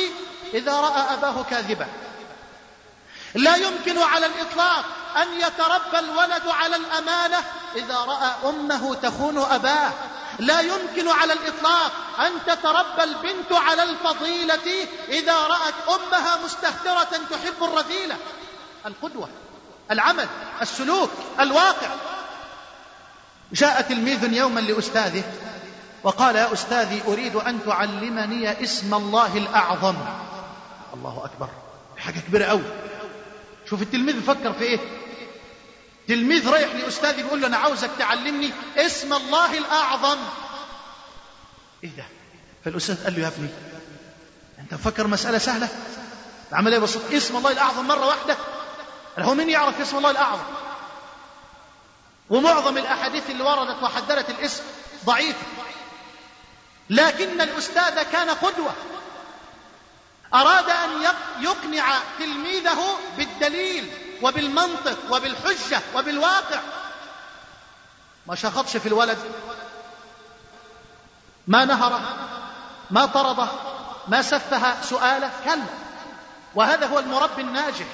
[0.53, 1.87] إذا رأى أباه كاذبا.
[3.35, 4.85] لا يمكن على الإطلاق
[5.17, 7.37] أن يتربى الولد على الأمانة
[7.75, 9.91] إذا رأى أمه تخون أباه.
[10.39, 11.91] لا يمكن على الإطلاق.
[12.19, 18.15] أن تتربى البنت على الفضيلة إذا رأت أمها مستهترة تحب الرذيلة.
[18.85, 19.29] القدوة
[19.91, 20.27] العمل
[20.61, 21.89] السلوك الواقع.
[23.51, 25.23] جاء تلميذ يوما لأستاذه
[26.03, 29.95] وقال يا أستاذي أريد أن تعلمني اسم الله الأعظم.
[30.93, 31.49] الله أكبر
[31.97, 32.63] حاجة كبيرة أوي.
[33.69, 34.79] شوف التلميذ بيفكر في إيه؟
[36.07, 40.17] تلميذ رايح لأستاذي بيقول له أنا عاوزك تعلمني اسم الله الأعظم.
[41.83, 42.05] إيه ده؟
[42.65, 43.49] فالأستاذ قال له يا ابني
[44.59, 45.69] أنت مفكر مسألة سهلة؟
[46.51, 48.37] العملية بسيطة اسم الله الأعظم مرة واحدة؟
[49.19, 50.43] هو مين يعرف اسم الله الأعظم؟
[52.29, 54.63] ومعظم الأحاديث اللي وردت وحددت الاسم
[55.05, 55.45] ضعيفة
[56.89, 58.73] لكن الأستاذ كان قدوة.
[60.33, 60.89] أراد أن
[61.41, 63.91] يقنع تلميذه بالدليل.
[64.21, 66.59] وبالمنطق وبالحجة وبالواقع.
[68.27, 69.17] ما شخطش في الولد.
[71.47, 72.01] ما نهره
[72.91, 73.47] ما طرده
[74.07, 75.63] ما سفه سؤاله كلا.
[76.55, 77.85] وهذا هو المربي الناجح.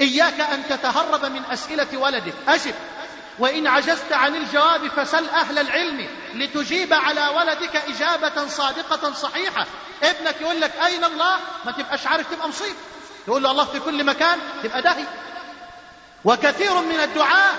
[0.00, 2.34] إياك أن تتهرب من أسئلة ولدك.
[2.48, 2.74] أجب.
[3.38, 9.66] وإن عجزت عن الجواب فسل أهل العلم لتجيب على ولدك إجابة صادقة صحيحة.
[10.02, 12.76] ابنك يقول لك أين الله؟ ما تبقاش عارف تبقى مصيب.
[13.28, 15.04] يقول له الله في كل مكان تبقى داهي
[16.24, 17.54] وكثير من الدعاء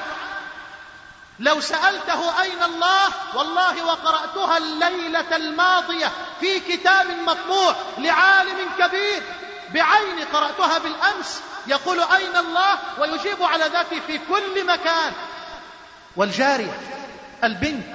[1.39, 9.23] لو سألته أين الله والله وقرأتها الليلة الماضية في كتاب مطبوع لعالم كبير
[9.73, 15.13] بعيني قرأتها بالأمس يقول أين الله؟ ويجيب على ذاته في كل مكان.
[16.15, 16.79] والجارية
[17.43, 17.85] البنت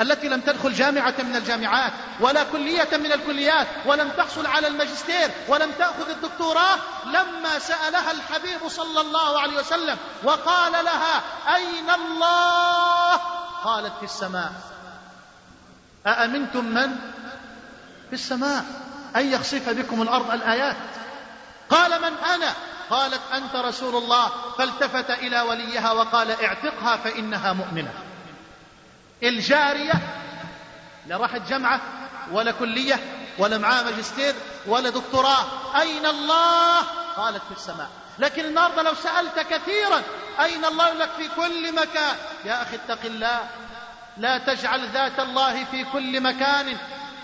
[0.00, 5.70] التي لم تدخل جامعة من الجامعات ولا كلية من الكليات ولم تحصل على الماجستير ولم
[5.78, 11.22] تأخذ الدكتوراه لما سألها الحبيب صلى الله عليه وسلم وقال لها
[11.54, 13.16] أين الله؟
[13.64, 14.52] قالت في السماء.
[16.06, 16.96] أأمنتم من؟
[18.08, 18.64] في السماء.
[19.16, 20.76] أن يخسف بكم الأرض الآيات.
[21.70, 22.52] قال من أنا؟
[22.90, 24.30] قالت أنت رسول الله.
[24.58, 28.11] فالتفت إلى وليها وقال اعتقها فإنها مؤمنة.
[29.22, 29.92] الجارية
[31.04, 31.80] اللي راحت جمعة
[32.32, 33.00] ولا كلية
[33.38, 34.34] ولا معاه ماجستير
[34.66, 35.46] ولا دكتوراه.
[35.80, 36.80] أين الله؟
[37.16, 37.90] قالت في السماء.
[38.18, 40.02] لكن النهارده لو سألت كثيرا
[40.40, 42.16] أين الله؟ لك في كل مكان.
[42.44, 43.40] يا أخي اتق الله.
[44.16, 46.76] لا تجعل ذات الله في كل مكان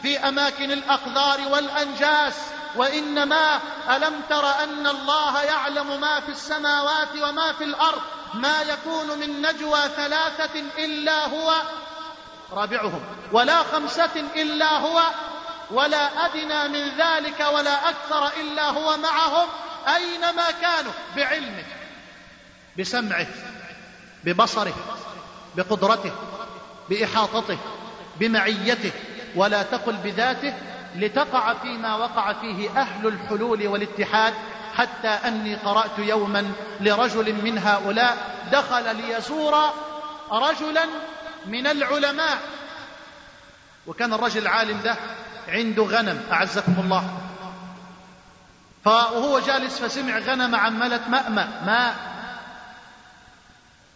[0.03, 2.35] في أماكن الأقدار والأنجاس.
[2.77, 8.03] وإنما ألم تر أن الله يعلم ما في السماوات وما في الأرض؟
[8.35, 11.55] ما يكون من نجوى ثلاثة إلا هو.
[12.53, 13.01] رابعهم.
[13.33, 15.03] ولا خمسة إلا هو
[15.71, 19.49] ولا أدنى من ذلك ولا أكثر إلا هو معهم.
[19.95, 21.65] أينما كانوا؟ بعلمه
[22.79, 23.27] بسمعه
[24.25, 24.75] ببصره
[25.57, 26.13] بقدرته
[26.89, 27.59] بإحاطته
[28.17, 28.93] بمعيته.
[29.37, 30.55] ولا تقل بذاته
[30.97, 34.35] لتقع فيما وقع فيه أهل الحلول والاتحاد.
[34.75, 38.17] حتى أني قرأت يوما لرجل من هؤلاء
[38.53, 39.71] دخل ليزور
[40.31, 40.85] رجلا
[41.47, 42.39] من العلماء.
[43.87, 44.97] وكان الرجل العالم ده
[45.49, 47.21] عنده غنم أعزكم الله.
[48.85, 51.95] فهو جالس فسمع غنم عملت مأمة ماء.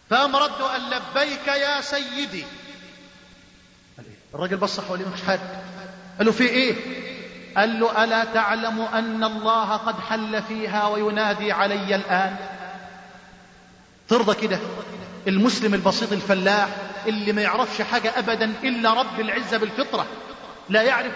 [0.09, 2.45] فقام رد قال لبيك يا سيدي.
[4.33, 5.39] الراجل بص حواليه مش حد
[6.17, 6.75] قال له في إيه؟
[7.57, 12.35] قال له ألا تعلم أن الله قد حل فيها وينادي علي الآن؟
[14.07, 14.59] ترضى كده.
[15.27, 16.69] المسلم البسيط الفلاح
[17.07, 20.05] اللي ما يعرفش حاجة ابدا إلا رب العزة بالفطرة.
[20.69, 21.13] لا يعرف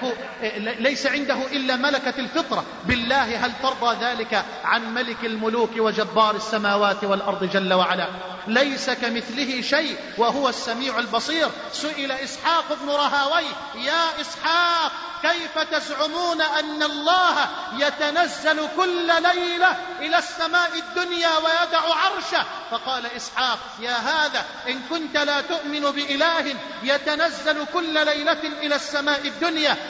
[0.80, 2.66] ليس عنده إلا ملكة الفطرة.
[2.86, 8.08] بالله هل ترضى ذلك عن ملك الملوك وجبار السماوات والأرض جل وعلا؟
[8.48, 11.48] ليس كمثله شيء وهو السميع البصير.
[11.72, 17.48] سئل إسحاق بن رهاويه يا إسحاق كيف تزعمون أن الله
[17.80, 25.42] يتنزل كل ليلة إلى السماء الدنيا ويدع عرشه؟ فقال إسحاق يا هذا إن كنت لا
[25.42, 29.37] تؤمن بإله يتنزل كل ليلة إلى السماء الدنيا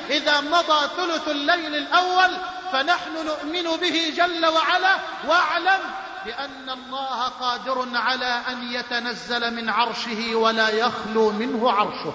[0.09, 2.29] إذا مضى ثلث الليل الأول
[2.71, 4.95] فنحن نؤمن به جل وعلا
[5.27, 5.79] واعلم
[6.25, 12.13] بأن الله قادر على أن يتنزل من عرشه ولا يخلو منه عرشه.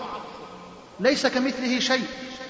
[1.01, 2.07] ليس كمثله شيء.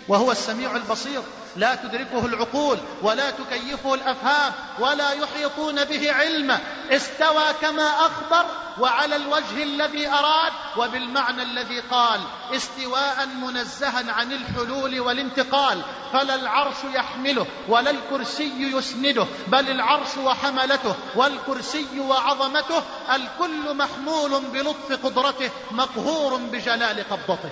[0.09, 1.23] وهو السميع البصير.
[1.57, 6.61] لا تدركه العقول ولا تكيفه الأفهام ولا يحيطون به علما
[6.91, 8.47] استوى كما أخبر
[8.81, 12.21] وعلى الوجه الذي أراد وبالمعنى الذي قال.
[12.57, 15.83] استواء منزها عن الحلول والانتقال.
[16.13, 19.27] فلا العرش يحمله ولا الكرسي يسنده.
[19.47, 22.83] بل العرش وحملته والكرسي وعظمته.
[23.15, 27.51] الكل محمول بلطف قدرته مقهور بجلال قبضته.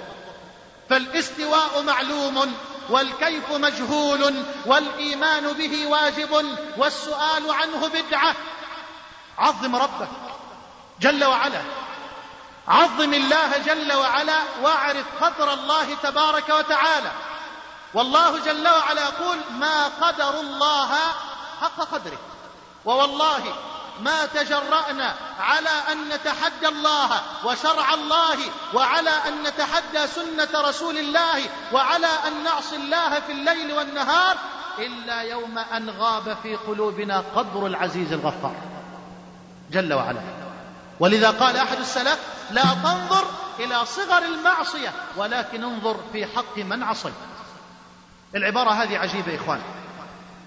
[0.91, 2.55] فالاستواء معلوم
[2.89, 8.35] والكيف مجهول والإيمان به واجب والسؤال عنه بدعة.
[9.39, 10.09] عظم ربك
[11.01, 11.63] جل وعلا.
[12.69, 17.11] عظم الله جل وعلا واعرف قدر الله تبارك وتعالى.
[17.95, 20.89] والله جل وعلا يقول ما قدر الله
[21.61, 22.19] حق قدره.
[22.85, 23.55] ووالله
[24.01, 27.11] ما تجرأنا على أن نتحدى الله
[27.45, 28.39] وشرع الله
[28.75, 34.37] وعلى أن نتحدى سنة رسول الله وعلى أن نعصي الله في الليل والنهار
[34.79, 38.55] إلا يوم أن غاب في قلوبنا قدر العزيز الغفار.
[39.71, 40.21] جل وعلا.
[41.01, 42.19] ولذا قال أحد السلف
[42.51, 43.25] لا تنظر
[43.59, 47.15] إلى صغر المعصية ولكن انظر في حق من عصيت.
[48.35, 49.61] العبارة هذه عجيبة إخوان.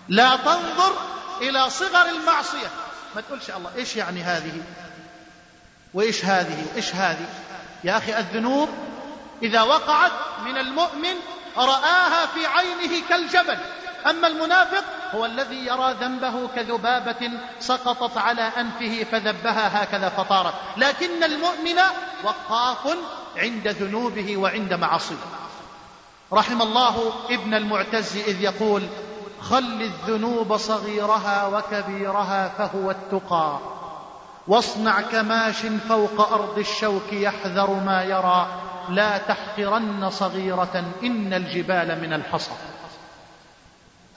[0.10, 0.94] لا تنظر
[1.42, 2.68] إلى صغر المعصية
[3.16, 4.62] ما تقولش الله إيش يعني هذه؟
[5.94, 7.26] وإيش هذه؟ وإيش هذه؟
[7.84, 8.70] يا أخي الذنوب
[9.44, 10.12] إذا وقعت
[10.46, 11.16] من المؤمن
[11.58, 13.58] رآها في عينه كالجبل
[14.10, 14.84] أما المنافق
[15.16, 20.54] هو الذي يرى ذنبه كذبابة سقطت على أنفه فذبها هكذا فطارت.
[20.78, 21.80] لكن المؤمن
[22.24, 22.98] وقاف
[23.38, 25.16] عند ذنوبه وعند معاصيه.
[26.34, 28.88] رحم الله ابن المعتز إذ يقول
[29.50, 33.60] خل الذنوب صغيرها وكبيرها فهو التقى.
[34.48, 35.58] واصنع كماش
[35.90, 38.48] فوق أرض الشوك يحذر ما يرى.
[38.90, 42.52] لا تحقرن صغيرة إن الجبال من الحصى.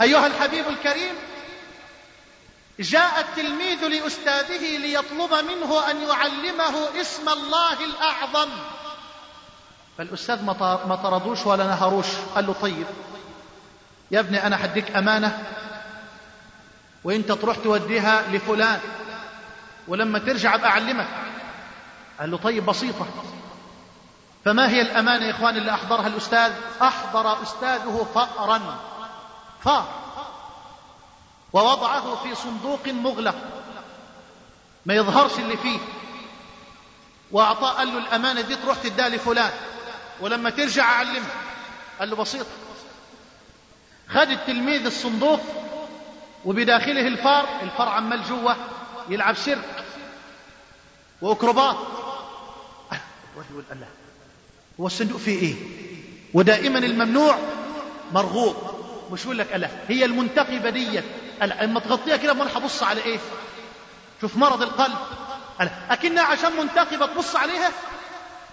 [0.00, 1.14] أيها الحبيب الكريم
[2.80, 8.50] جاء التلميذ لأستاذه ليطلب منه أن يعلمه اسم الله الأعظم.
[9.98, 10.44] فالأستاذ
[10.88, 12.86] ما طردوش ولا نهروش قال له طيب.
[14.10, 15.44] يا ابني أنا حديك أمانة
[17.04, 18.80] وانت تروح توديها لفلان
[19.88, 21.08] ولما ترجع أبقى أعلمك.
[22.20, 23.06] قال له طيب بسيطة.
[24.44, 26.52] فما هي الأمانة يا إخوان اللي أحضرها الأستاذ؟
[26.82, 28.80] أحضر أستاذه فأرا.
[29.60, 29.88] فأر.
[31.52, 33.34] ووضعه في صندوق مغلق.
[34.86, 35.78] ما يظهرش اللي فيه.
[37.30, 39.50] وأعطاه قال له الأمانة دي تروح تديها لفلان.
[40.20, 41.30] ولما ترجع أعلمها
[41.98, 42.46] قال له بسيطة.
[44.08, 45.40] خد التلميذ الصندوق
[46.44, 48.56] وبداخله الفار الفار عمال جوه
[49.08, 49.84] يلعب سيرك
[51.22, 51.76] وأكروبات.
[53.50, 53.86] يقول الله.
[54.80, 55.54] هو الصندوق فيه إيه؟
[56.34, 57.38] ودائما الممنوع
[58.12, 58.56] مرغوب.
[59.12, 61.04] مش يقول لك الله هي المنتقبة ديت
[61.42, 63.18] أما تغطيها كده امال هبص على إيه؟
[64.20, 64.98] شوف مرض القلب.
[65.60, 65.70] ألا.
[65.90, 67.70] أكنها عشان منتقبة تبص عليها؟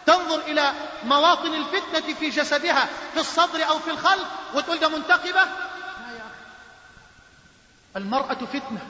[0.05, 0.73] تنظر إلى
[1.05, 5.41] مواطن الفتنة في جسدها في الصدر أو في الخلف وتقول ده منتقبة؟
[7.95, 8.81] المرأة فتنة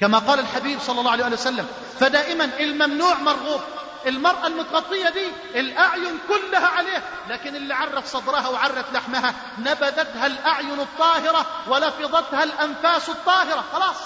[0.00, 1.68] كما قال الحبيب صلى الله عليه وسلم
[2.00, 3.60] فدائما الممنوع مرغوب.
[4.06, 5.26] المرأة المتغطية دي
[5.60, 13.64] الأعين كلها عليها لكن اللي عرت صدرها وعرت لحمها نبذتها الأعين الطاهرة ولفظتها الأنفاس الطاهرة
[13.72, 13.96] خلاص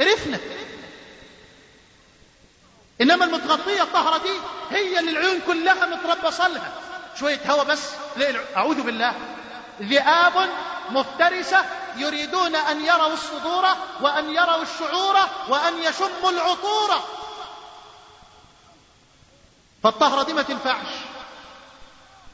[0.00, 0.38] عرفنا
[3.00, 4.32] إنما المتغطية الطاهرة دي
[4.70, 6.72] هي اللي العيون كلها متربصة لها.
[7.18, 7.90] شوية هوا بس
[8.56, 9.14] أعوذ بالله.
[9.82, 10.48] ذئاب
[10.90, 11.64] مفترسة
[11.96, 13.66] يريدون أن يروا الصدور
[14.00, 15.16] وأن يروا الشعور
[15.48, 16.90] وأن يشموا العطور.
[19.82, 20.86] فالطهرة دي ما تنفعش.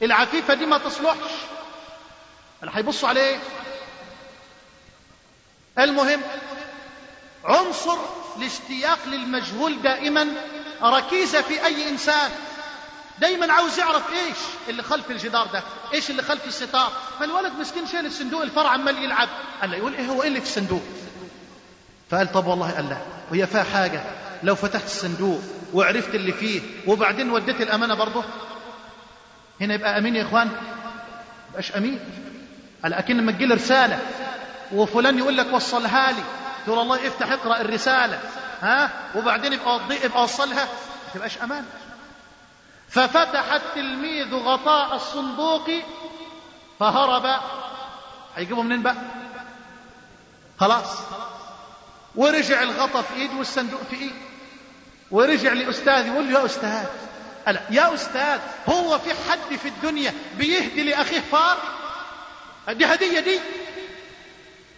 [0.03, 1.31] العفيفة دي ما تصلحش.
[2.63, 3.41] اللي هيبصوا عليه.
[5.79, 6.23] المهم
[7.45, 7.99] عنصر
[8.37, 10.35] الاشتياق للمجهول دائما
[10.91, 12.31] ركيزة في أي إنسان.
[13.19, 14.37] دايما عاوز يعرف إيش
[14.69, 15.63] اللي خلف الجدار ده
[15.95, 16.93] إيش اللي خلف الستار.
[17.21, 19.29] فالولد مسكين شايل الصندوق الفرع عمال يلعب.
[19.61, 20.83] قال له يقول إيه هو إيه اللي في الصندوق؟
[22.11, 24.03] فقال طب والله قال له وهي فيها حاجة.
[24.43, 25.41] لو فتحت الصندوق
[25.73, 28.25] وعرفت اللي فيه وبعدين وديت الأمانة برضه.
[29.61, 30.51] هنا يبقى أمين يا إخوان؟
[31.51, 32.01] يبقاش أمين.
[32.83, 33.99] قال أكن لما تجي رسالة.
[34.73, 36.23] وفلان يقول لك وصلها لي.
[36.67, 38.21] تقول الله افتح اقرأ الرسالة.
[38.63, 41.65] ها؟ وبعدين يبقى يبقى وصلها ما تبقاش أمان.
[42.89, 45.71] ففتح التلميذ غطاء الصندوق
[46.81, 47.41] فهرب.
[48.37, 48.97] هيجيبه منين بقى؟
[50.61, 50.99] خلاص.
[52.15, 54.15] ورجع الغطا في إيد والصندوق في إيد.
[55.11, 56.87] ورجع لاستاذ يقول له يا أستاذ.
[57.49, 61.57] ألا يا أستاذ هو في حد في الدنيا بيهدي لأخيه فار؟
[62.69, 63.41] دي هدية دي.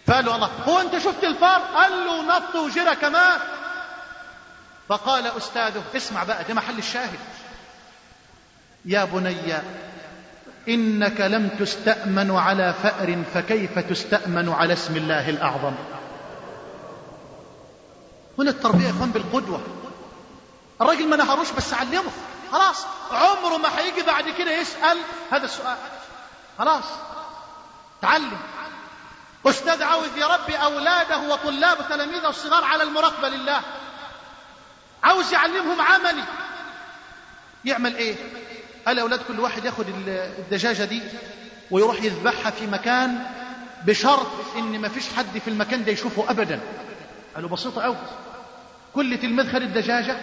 [0.07, 0.51] فقال له الله.
[0.69, 3.39] هو أنت شفت الفار؟ قال له نط وجرى كمان.
[4.89, 7.19] فقال أستاذه اسمع بقى ده محل الشاهد.
[8.85, 9.55] يا بني
[10.69, 15.75] إنك لم تستأمن على فأر فكيف تستأمن على اسم الله الأعظم؟
[18.39, 19.61] هنا التربية يا إخوان بالقدوة.
[20.81, 22.11] الراجل ما نهروش بس علمه.
[22.53, 24.99] خلاص عمره ما هيجي بعد كده يسأل
[25.31, 25.77] هذا السؤال.
[26.59, 26.85] خلاص
[28.03, 28.39] تعلم.
[29.47, 33.61] أستاذ عاوز يربي أولاده وطلاب تلاميذه الصغار على المراقبة لله.
[35.07, 36.25] عاوز يعلمهم عملي.
[37.65, 38.15] يعمل إيه؟
[38.87, 39.85] قال أولاد كل واحد ياخد
[40.39, 41.03] الدجاجة دي
[41.71, 43.27] ويروح يذبحها في مكان
[43.85, 44.27] بشرط
[44.57, 46.61] إن ما فيش حد في المكان ده يشوفه ابدا.
[47.35, 47.97] قالوا بسيطة قوي
[48.95, 50.21] كل تلميذ خد الدجاجة.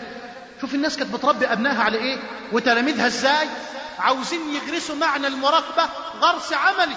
[0.62, 2.18] شوف الناس كانت بتربي أبنائها على إيه؟
[2.52, 3.48] وتلاميذها إزاي؟
[4.00, 6.96] عاوزين يغرسوا معنى المراقبة غرس عملي.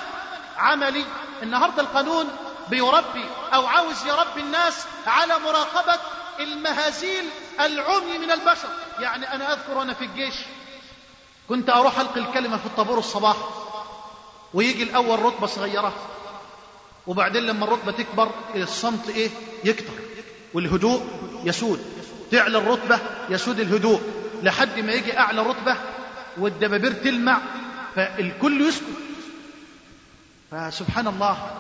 [0.59, 1.05] عملي.
[1.43, 2.29] النهارده القانون
[2.71, 3.25] بيربي
[3.55, 5.99] أو عاوز يربي الناس على مراقبة
[6.41, 7.25] المهازيل
[7.61, 8.69] العمي من البشر.
[9.01, 10.35] يعني أنا أذكر وأنا في الجيش
[11.49, 13.37] كنت أروح ألقي الكلمة في الطابور الصباح
[14.55, 15.93] ويجي الأول رتبه صغيرة
[17.07, 19.31] وبعدين لما الرتبه تكبر الصمت إيه؟
[19.65, 19.93] يكتر
[20.55, 21.03] والهدوء
[21.45, 21.85] يسود.
[22.31, 22.99] تعلى الرتبه
[23.31, 24.01] يسود الهدوء.
[24.43, 25.77] لحد ما يجي أعلى رتبه
[26.37, 27.39] والدبابير تلمع
[27.97, 28.85] فالكل يسكت.
[30.51, 31.51] فسبحان الله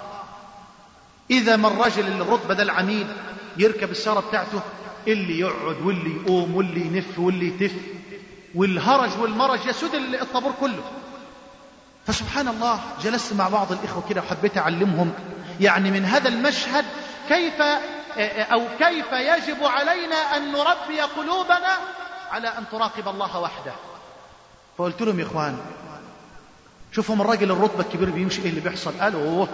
[1.30, 3.06] إذا ما الرجل اللي الرتبة ده العميد
[3.56, 4.60] يركب السيارة بتاعته
[5.06, 7.72] اللي يقعد واللي يقوم واللي ينف واللي يتف
[8.54, 10.82] والهرج والمرج يسود الطابور كله.
[12.06, 15.12] فسبحان الله جلست مع بعض الإخوة كده وحبيت أعلمهم
[15.60, 16.84] يعني من هذا المشهد
[17.28, 17.60] كيف
[18.52, 21.78] أو كيف يجب علينا أن نربي قلوبنا
[22.30, 23.72] على أن تراقب الله وحده.
[24.78, 25.58] فقلت لهم يا إخوان
[26.92, 29.46] شوفوا من الراجل الرتبة الكبير بيمشي إيه اللي بيحصل؟ قالوا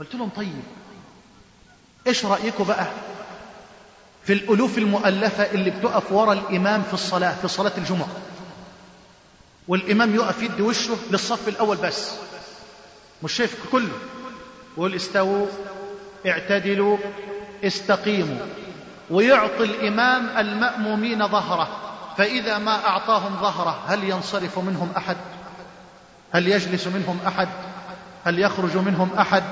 [0.00, 0.62] قلت لهم طيب
[2.06, 2.86] إيش رأيكم بقى
[4.24, 8.08] في الألوف المؤلفة اللي بتقف ورا الإمام في الصلاة في صلاة الجمعة؟
[9.68, 12.10] والإمام يقف يدي وشه للصف الأول بس.
[13.22, 13.92] مش شايف كله.
[14.76, 15.46] ويقول استووا
[16.26, 16.98] اعتدلوا
[17.64, 18.46] استقيموا.
[19.10, 21.68] ويعطي الإمام المأمومين ظهره
[22.18, 25.16] فإذا ما أعطاهم ظهره هل ينصرف منهم أحد؟
[26.32, 27.48] هل يجلس منهم أحد؟
[28.24, 29.44] هل يخرج منهم أحد؟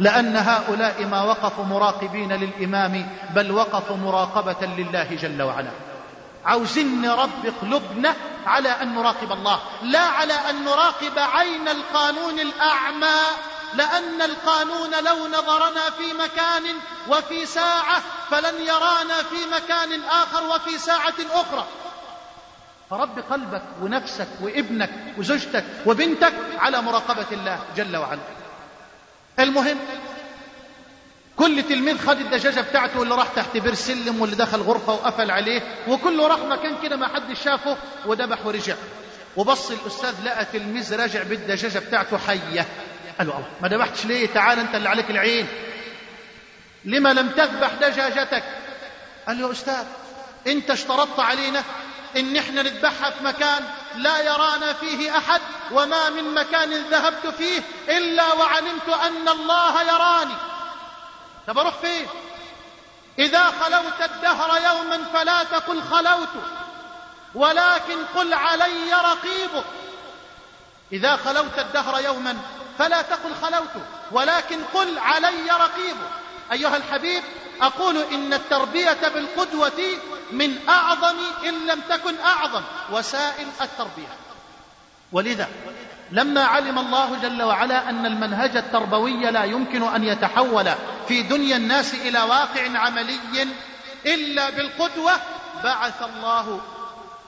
[0.00, 5.70] لأن هؤلاء ما وقفوا مراقبين للإمام بل وقفوا مراقبة لله جل وعلا.
[6.44, 8.14] عاوزين نربي قلوبنا
[8.46, 13.20] على أن نراقب الله لا على أن نراقب عين القانون الأعمى
[13.74, 16.64] لأن القانون لو نظرنا في مكان
[17.08, 21.64] وفي ساعة فلن يرانا في مكان آخر وفي ساعة أخرى.
[22.90, 28.39] فرب قلبك ونفسك وابنك وزوجتك وبنتك على مراقبة الله جل وعلا.
[29.40, 29.78] المهم
[31.36, 35.62] كل تلميذ خد الدجاجة بتاعته واللي راح تحت بير سلم واللي دخل غرفة وقفل عليه
[35.88, 37.76] وكله راح مكان كده ما حد شافه
[38.06, 38.74] وذبح ورجع.
[39.36, 42.66] وبص الأستاذ لقى تلميذ راجع بالدجاجة بتاعته حية.
[43.18, 45.46] قال له الله ما ذبحتش ليه؟ تعال أنت اللي عليك العين.
[46.84, 48.42] لما لم تذبح دجاجتك؟
[49.26, 49.84] قال له يا أستاذ
[50.46, 51.62] أنت اشترطت علينا
[52.16, 53.62] إن إحنا نذبحها في مكان
[53.94, 55.40] لا يرانا فيه أحد
[55.72, 60.34] وما من مكان ذهبت فيه إلا وعلمت أن الله يراني.
[61.46, 62.06] طب أروح فين؟
[63.18, 66.28] إذا خلوت الدهر يوما فلا تقل خلوت
[67.34, 69.64] ولكن قل علي رقيب
[70.92, 72.36] إذا خلوت الدهر يوما
[72.78, 75.96] فلا تقل خلوت ولكن قل علي رقيب
[76.52, 77.22] أيها الحبيب
[77.60, 79.98] أقول إن التربية بالقدوة
[80.32, 82.62] من أعظم إن لم تكن أعظم
[82.92, 84.08] وسائل التربية.
[85.12, 85.48] ولذا
[86.10, 90.70] لما علم الله جل وعلا أن المنهج التربوي لا يمكن أن يتحول
[91.08, 93.20] في دنيا الناس إلى واقع عملي
[94.06, 95.12] إلا بالقدوة
[95.64, 96.60] بعث الله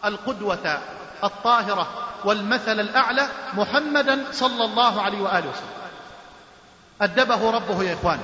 [0.05, 0.81] القدوة
[1.25, 1.89] الطاهرة
[2.25, 5.73] والمثل الأعلى محمدا صلى الله عليه وآله وسلم.
[7.01, 8.19] أدبه ربه يا إخوان.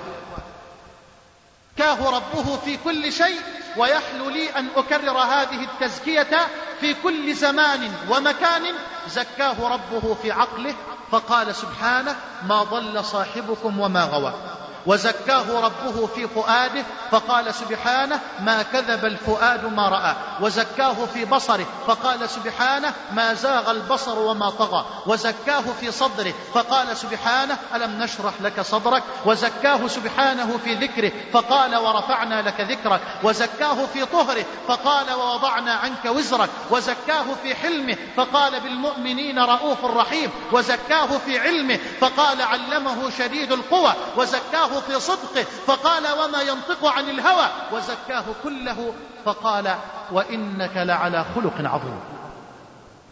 [1.78, 3.40] كاه ربه في كل شيء
[3.76, 6.48] ويحلو لي أن أكرر هذه التزكية
[6.80, 8.62] في كل زمان ومكان
[9.08, 10.74] زكاه ربه في عقله
[11.10, 12.16] فقال سبحانه
[12.48, 14.34] ما ضل صاحبكم وما غوى.
[14.88, 20.14] وزكاه ربه في فؤاده فقال سبحانه ما كذب الفؤاد ما رأى.
[20.40, 24.84] وزكاه في بصره فقال سبحانه ما زاغ البصر وما طغى.
[25.06, 32.42] وزكاه في صدره فقال سبحانه ألم نشرح لك صدرك؟ وزكاه سبحانه في ذكره فقال ورفعنا
[32.42, 33.00] لك ذكرك.
[33.22, 36.50] وزكاه في طهره فقال ووضعنا عنك وزرك.
[36.70, 40.30] وزكاه في حلمه فقال بالمؤمنين رؤوف رحيم.
[40.52, 43.92] وزكاه في علمه فقال علمه شديد القوى.
[44.16, 49.78] وزكاه في صدقه فقال وما ينطق عن الهوى؟ وزكاه كله فقال
[50.12, 52.00] وإنك لعلى خلق عظيم.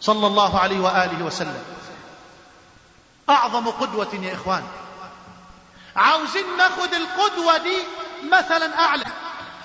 [0.01, 1.63] صلى الله عليه وآله وسلم.
[3.29, 4.63] أعظم قدوة يا إخوان.
[5.95, 7.77] عاوزين ناخد القدوة دي
[8.31, 9.05] مثلا أعلى.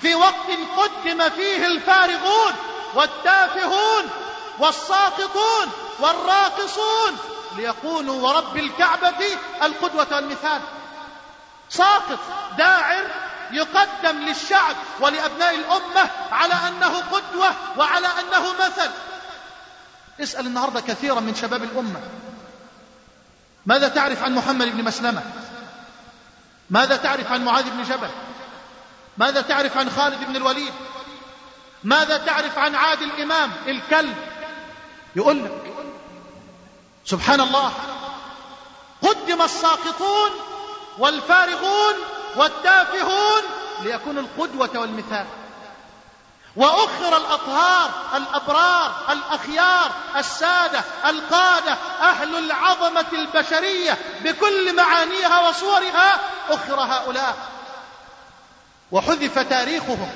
[0.01, 2.53] في وقت قدم فيه الفارغون
[2.95, 4.03] والتافهون
[4.59, 5.67] والساقطون
[5.99, 7.17] والراقصون
[7.55, 10.61] ليكونوا ورب الكعبة القدوة والمثال.
[11.69, 12.19] ساقط
[12.57, 13.07] داعر
[13.51, 18.91] يقدم للشعب ولأبناء الأمة على أنه قدوة وعلى أنه مثل.
[20.21, 22.01] اسأل النهاردة كثيرا من شباب الأمة.
[23.65, 25.23] ماذا تعرف عن محمد بن مسلمة؟
[26.69, 28.09] ماذا تعرف عن معاذ بن جبل؟
[29.17, 30.73] ماذا تعرف عن خالد بن الوليد؟
[31.83, 34.15] ماذا تعرف عن عادل الإمام الكلب؟
[35.15, 35.51] يقول لك
[37.05, 37.73] سبحان الله
[39.01, 40.31] قدم الساقطون
[40.97, 41.93] والفارغون
[42.35, 43.41] والتافهون
[43.81, 45.25] ليكونوا القدوة والمثال.
[46.55, 56.19] وأخر الأطهار الأبرار الأخيار السادة القادة أهل العظمة البشرية بكل معانيها وصورها
[56.49, 57.37] أخر هؤلاء.
[58.91, 60.11] وحذف تاريخهم.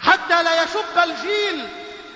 [0.00, 1.68] حتى لا يشب الجيل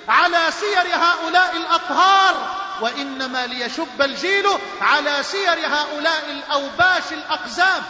[0.09, 2.35] على سير هؤلاء الأطهار
[2.81, 4.47] وإنما ليشب الجيل
[4.81, 7.83] على سير هؤلاء الأوباش الأقزام.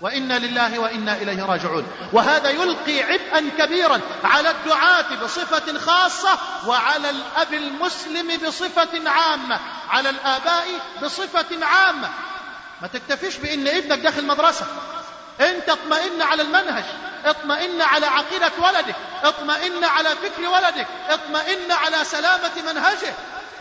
[0.00, 1.86] وإنا لله وإنا إليه راجعون.
[2.12, 9.60] وهذا يلقي عبئا كبيرا على الدعاة بصفة خاصة وعلى الأب المسلم بصفة عامة.
[9.90, 10.66] على الآباء
[11.02, 12.08] بصفة عامة.
[12.82, 14.66] ما تكتفيش بأن ابنك داخل مدرسة.
[15.40, 16.84] انت اطمئن على المنهج.
[17.24, 18.96] اطمئن على عقيدة ولدك.
[19.24, 20.86] اطمئن على فكر ولدك.
[21.08, 23.14] اطمئن على سلامة منهجه.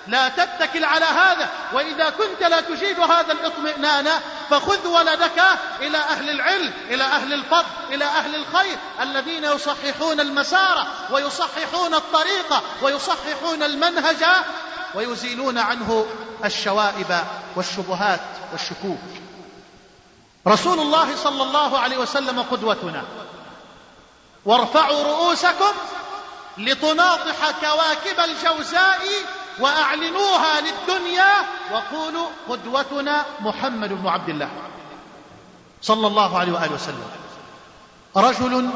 [0.07, 4.09] لا تتكل على هذا وإذا كنت لا تجيد هذا الاطمئنان
[4.49, 5.43] فخذ ولدك
[5.81, 13.63] إلى أهل العلم إلى أهل الفضل إلى أهل الخير الذين يصححون المسار ويصححون الطريق ويصححون
[13.63, 14.25] المنهج
[14.95, 16.05] ويزيلون عنه
[16.45, 17.23] الشوائب
[17.55, 18.21] والشبهات
[18.51, 18.99] والشكوك.
[20.47, 23.03] رسول الله صلى الله عليه وسلم قدوتنا
[24.45, 25.73] وارفعوا رؤوسكم
[26.57, 29.07] لتناطح كواكب الجوزاء
[29.61, 31.33] وأعلنوها للدنيا
[31.71, 34.49] وقولوا قدوتنا محمد بن عبد الله
[35.81, 37.11] صلى الله عليه وآله وسلم.
[38.17, 38.69] رجل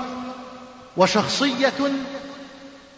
[0.97, 1.91] وشخصية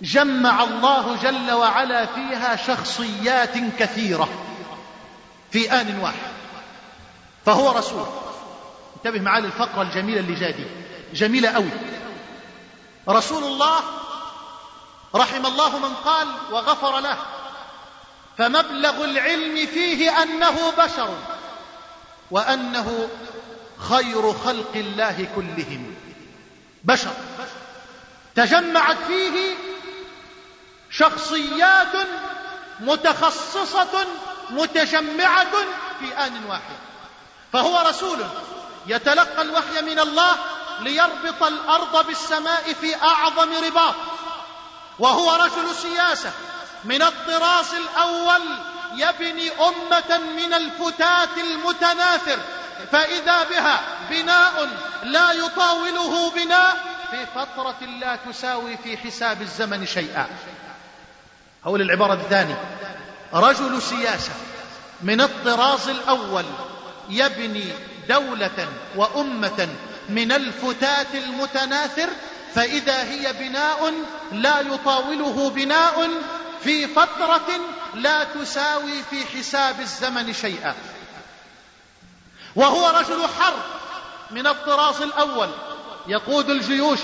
[0.02, 4.30] جمع الله جل وعلا فيها شخصيات كثيرة
[5.52, 6.32] في آن واحد
[7.46, 8.06] فهو رسول.
[8.96, 10.66] انتبه معاه للفقرة الجميلة اللي جاء دي
[11.14, 11.70] جميلة أوي.
[13.10, 13.80] رسول الله
[15.16, 17.18] رحم الله من قال وغفر له.
[18.38, 21.18] فمبلغ العلم فيه أنه بشر
[22.32, 23.10] وأنه
[23.90, 25.96] خير خلق الله كلهم.
[26.84, 27.14] بشر.
[28.36, 29.56] تجمعت فيه
[30.92, 32.08] شخصيات
[32.80, 34.06] متخصصة
[34.50, 35.52] متجمعة
[36.00, 36.78] في آن واحد.
[37.54, 38.20] فهو رسول
[38.88, 40.38] يتلقى الوحي من الله
[40.80, 43.96] ليربط الأرض بالسماء في أعظم رباط.
[45.00, 46.32] وهو رجل سياسة.
[46.84, 48.42] من الطراز الأول
[48.96, 52.40] يبني أمة من الفتات المتناثر
[52.92, 54.70] فإذا بها بناء
[55.04, 56.78] لا يطاوله بناء
[57.12, 60.28] في فترة لا تساوي في حساب الزمن شيئا.
[61.66, 62.62] هقول العبارة الثانية.
[63.34, 64.32] رجل سياسة
[65.02, 66.46] من الطراز الأول
[67.10, 67.74] يبني
[68.10, 69.70] دولة وأمة
[70.10, 72.10] من الفتات المتناثر
[72.58, 73.94] فإذا هي بناء
[74.32, 76.10] لا يطاوله بناء
[76.64, 77.48] في فترة
[77.94, 80.76] لا تساوي في حساب الزمن شيئا.
[82.56, 83.64] وهو رجل حرب
[84.32, 85.50] من الطراز الأول
[86.08, 87.00] يقود الجيوش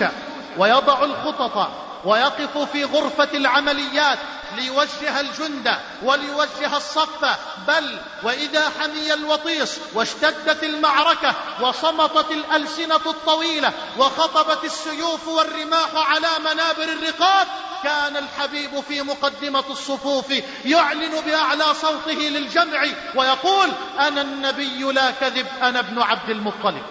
[0.58, 1.72] ويضع الخطط.
[2.06, 4.20] ويقف في غرفة العمليات
[4.56, 7.38] ليوجه الجند وليوجه الصف
[7.68, 17.48] بل وإذا حمي الوطيس واشتدت المعركة وصمتت الألسنة الطويلة وخطبت السيوف والرماح على منابر الرقاب
[17.84, 20.34] كان الحبيب في مقدمة الصفوف
[20.66, 22.86] يعلن بأعلى صوته للجمع
[23.16, 26.84] ويقول أنا النبي لا كذب أنا ابن عبد المطلب.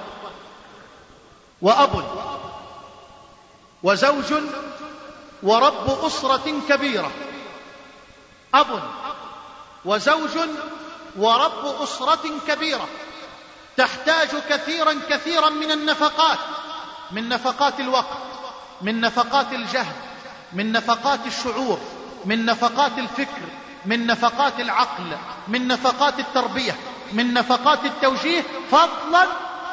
[1.62, 2.04] وأب
[3.82, 4.32] وزوج
[5.42, 7.10] ورب أسرة كبيرة.
[8.54, 8.82] أب
[9.84, 10.38] وزوج
[11.16, 12.88] ورب أسرة كبيرة.
[13.76, 16.38] تحتاج كثيرا كثيرا من النفقات
[17.10, 18.18] من نفقات الوقت
[18.82, 19.96] من نفقات الجهد
[20.52, 21.78] من نفقات الشعور
[22.24, 23.42] من نفقات الفكر
[23.86, 25.16] من نفقات العقل
[25.48, 26.76] من نفقات التربية
[27.12, 29.26] من نفقات التوجيه فضلا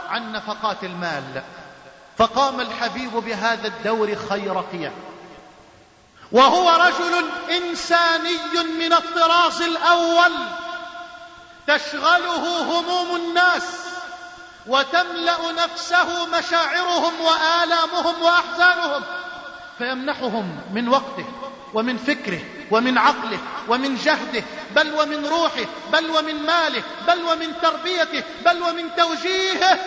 [0.09, 1.43] عن نفقات المال.
[2.17, 4.93] فقام الحبيب بهذا الدور خير قيام.
[6.31, 8.37] وهو رجل إنساني
[8.77, 10.31] من الطراز الأول.
[11.67, 13.63] تشغله هموم الناس
[14.67, 19.03] وتملأ نفسه مشاعرهم وآلامهم وأحزانهم
[19.77, 21.25] فيمنحهم من وقته
[21.73, 24.43] ومن فكره ومن عقله ومن جهده
[24.75, 29.79] بل ومن روحه بل ومن ماله بل ومن تربيته بل ومن توجيهه.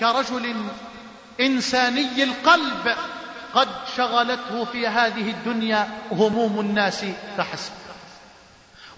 [0.00, 0.56] كرجل
[1.40, 2.96] إنساني القلب
[3.56, 7.04] قد شغلته في هذه الدنيا هموم الناس
[7.38, 7.72] فحسب.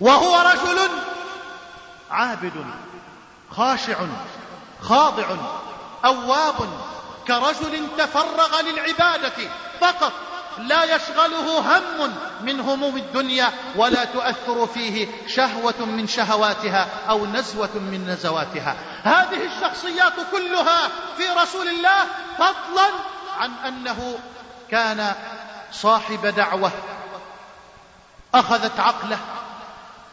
[0.01, 0.79] وهو رجل
[2.11, 2.65] عابد
[3.51, 3.97] خاشع
[4.83, 5.27] خاضع
[6.05, 6.55] أواب
[7.27, 9.51] كرجل تفرغ للعبادة
[9.81, 10.13] فقط
[10.59, 18.07] لا يشغله هم من هموم الدنيا ولا تؤثر فيه شهوة من شهواتها أو نزوة من
[18.09, 18.77] نزواتها.
[19.03, 22.07] هذه الشخصيات كلها في رسول الله
[22.39, 22.91] فضلا
[23.39, 24.19] عن أنه
[24.71, 25.15] كان
[25.73, 26.71] صاحب دعوة
[28.35, 29.19] أخذت عقله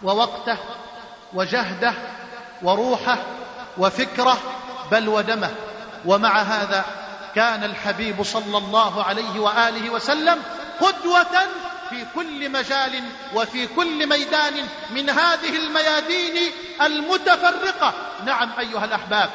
[0.03, 0.57] ووقته
[1.33, 1.93] وجهده
[2.61, 3.17] وروحه
[3.77, 4.37] وفكره
[4.91, 5.51] بل ودمه.
[6.05, 6.85] ومع هذا
[7.35, 10.43] كان الحبيب صلى الله عليه وآله وسلم
[10.81, 11.41] قدوة
[11.89, 13.03] في كل مجال
[13.33, 14.53] وفي كل ميدان
[14.89, 16.51] من هذه الميادين
[16.81, 17.93] المتفرقة.
[18.25, 19.29] نعم أيها الأحباب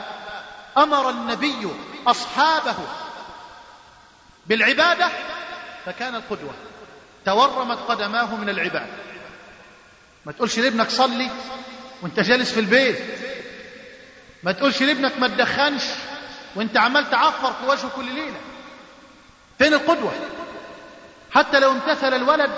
[0.78, 1.68] أمر النبي
[2.06, 2.74] أصحابه
[4.50, 5.08] بالعبادة
[5.86, 6.54] فكان القدوة.
[7.26, 8.96] تورمت قدماه من العباده
[10.26, 11.30] ما تقولش لابنك صلي
[12.02, 12.98] وانت جالس في البيت.
[14.42, 15.82] ما تقولش لابنك ما تدخنش
[16.56, 18.40] وانت عمال تعفر في وجهه كل ليلة.
[19.58, 20.12] فين القدوة؟
[21.32, 22.50] حتى لو امتثل الولد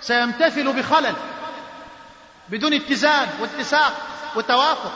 [0.00, 1.14] سيمتثل بخلل
[2.48, 3.92] بدون اتزان واتساق
[4.36, 4.92] وتوافق.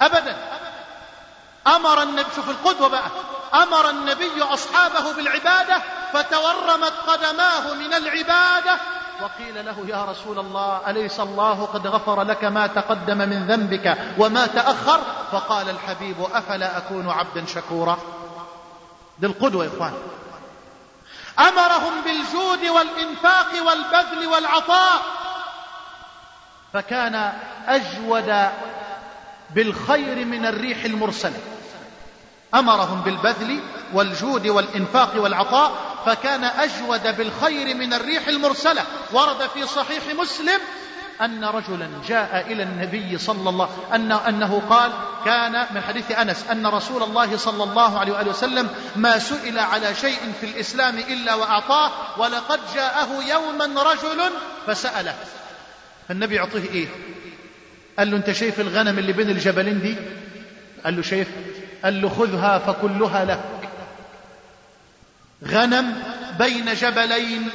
[0.00, 0.36] ابدا.
[1.66, 3.10] أمر النبي شوف القدوة بقى.
[3.54, 5.82] أمر النبي أصحابه بالعبادة
[6.12, 8.76] فتورمت قدماه من العبادة.
[9.22, 14.46] وقيل له يا رسول الله أليس الله قد غفر لك ما تقدم من ذنبك وما
[14.46, 15.00] تأخر؟
[15.32, 17.98] فقال الحبيب أفلا أكون عبدا شكورا؟
[19.18, 19.94] دي القدوة يا إخوان.
[21.38, 25.02] أمرهم بالجود والإنفاق والبذل والعطاء.
[26.72, 27.32] فكان
[27.68, 28.48] أجود
[29.54, 31.38] بالخير من الريح المرسلة.
[32.54, 33.60] أمرهم بالبذل
[33.92, 35.72] والجود والإنفاق والعطاء
[36.06, 38.82] فكان أجود بالخير من الريح المرسلة.
[39.12, 40.60] ورد في صحيح مسلم
[41.20, 44.92] أن رجلا جاء إلى النبي صلى الله أن أنه قال
[45.24, 49.94] كان من حديث أنس أن رسول الله صلى الله عليه وآله وسلم ما سئل على
[49.94, 54.20] شيء في الإسلام إلا وأعطاه ولقد جاءه يوما رجل
[54.66, 55.14] فسأله.
[56.08, 56.88] فالنبي يعطيه إيه؟
[57.98, 59.96] قال له أنت شايف الغنم اللي بين الجبلين دي؟
[60.84, 61.28] قال له شايف.
[61.84, 63.40] قال له خذها فكلها لك.
[65.44, 66.02] غنم
[66.38, 67.50] بين جبلين.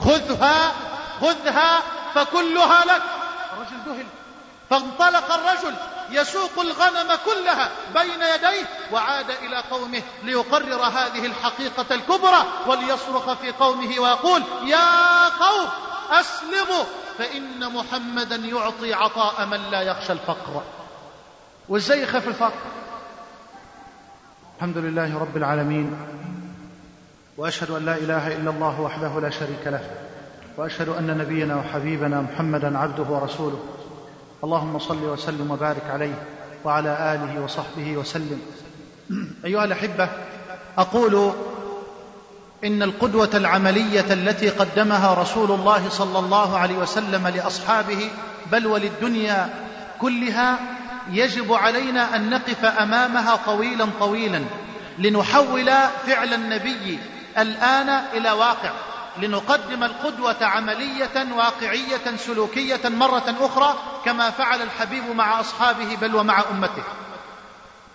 [0.00, 0.72] خذها
[1.20, 1.82] خذها
[2.14, 3.02] فكلها لك.
[3.52, 4.06] الرجل ذهل.
[4.70, 5.74] فانطلق الرجل
[6.10, 14.00] يسوق الغنم كلها بين يديه وعاد إلى قومه ليقرر هذه الحقيقة الكبرى وليصرخ في قومه
[14.00, 15.68] ويقول يا قوم
[16.10, 16.84] أسلموا
[17.18, 20.62] فإن محمدا يعطي عطاء من لا يخشى الفقر.
[21.68, 22.62] وازاي يخاف الفقر.
[24.56, 25.96] الحمد لله رب العالمين.
[27.36, 29.90] وأشهد أن لا إله إلا الله وحده لا شريك له.
[30.56, 33.64] وأشهد أن نبينا وحبيبنا محمدا عبده ورسوله.
[34.44, 36.14] اللهم صل وسلم وبارك عليه
[36.64, 38.40] وعلى آله وصحبه وسلم.
[39.44, 40.08] أيها الأحبة
[40.78, 41.32] أقول
[42.64, 48.10] إن القدوة العملية التي قدمها رسول الله صلى الله عليه وسلم لأصحابه
[48.52, 49.50] بل وللدنيا
[50.00, 50.58] كلها
[51.10, 54.44] يجب علينا أن نقف أمامها طويلا طويلا
[54.98, 55.70] لنحول
[56.06, 56.98] فعل النبي
[57.38, 58.70] الآن إلى واقع
[59.22, 66.82] لنقدم القدوة عملية واقعية سلوكية مرة أخرى كما فعل الحبيب مع أصحابه بل ومع أمته.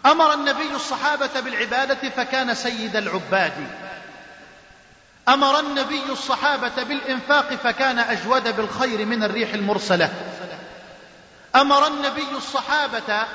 [0.06, 3.68] أمر النبي الصحابة بالعبادة فكان سيد العباد.
[5.30, 10.14] أمر النبي الصحابة بالإنفاق فكان أجود بالخير من الريح المرسلة.
[11.56, 13.26] أمر النبي الصحابة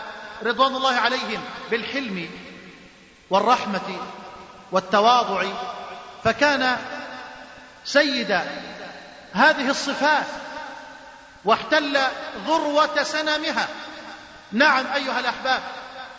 [0.43, 1.41] رضوان الله عليهم
[1.71, 2.29] بالحلم
[3.31, 3.99] والرحمة
[4.73, 5.45] والتواضع
[6.25, 6.77] فكان
[7.85, 8.41] سيد
[9.33, 10.27] هذه الصفات
[11.45, 11.99] واحتل
[12.47, 13.69] ذروة سنامها.
[14.53, 15.63] نعم أيها الأحباب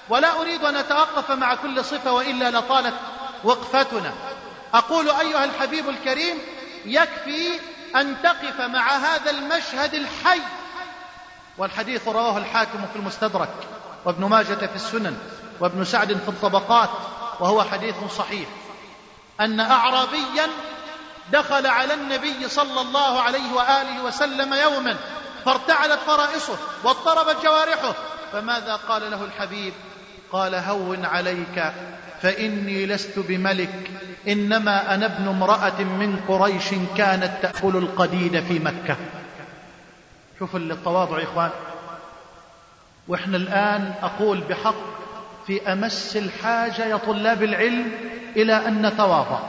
[0.10, 2.94] ولا أريد أن أتوقف مع كل صفة وإلا لطالت
[3.44, 4.14] وقفتنا.
[4.78, 6.38] أقول أيها الحبيب الكريم
[6.86, 7.60] يكفي
[7.96, 10.42] أن تقف مع هذا المشهد الحي.
[11.58, 13.54] والحديث رواه الحاكم في المستدرك
[14.06, 15.18] وابن ماجه في السنن
[15.60, 16.90] وابن سعد في الطبقات
[17.40, 18.50] وهو حديث صحيح.
[19.40, 20.50] أن اعرابيا
[21.32, 24.96] دخل على النبي صلى الله عليه وآله وسلم يوما
[25.46, 27.94] فارتعلت فرائصه واضطربت جوارحه.
[28.32, 29.74] فماذا قال له الحبيب؟
[30.32, 31.74] قال هون عليك
[32.22, 33.92] فإني لست بملك
[34.28, 38.96] إنما أنا ابن امرأة من قريش كانت تأكل القديد في مكة.
[40.40, 41.50] شوف التواضع يا إخوان.
[43.08, 44.76] وإحنا الآن أقول بحق
[45.48, 47.92] في أمس الحاجة يا طلاب العلم
[48.36, 49.40] إلى أن نتواضع.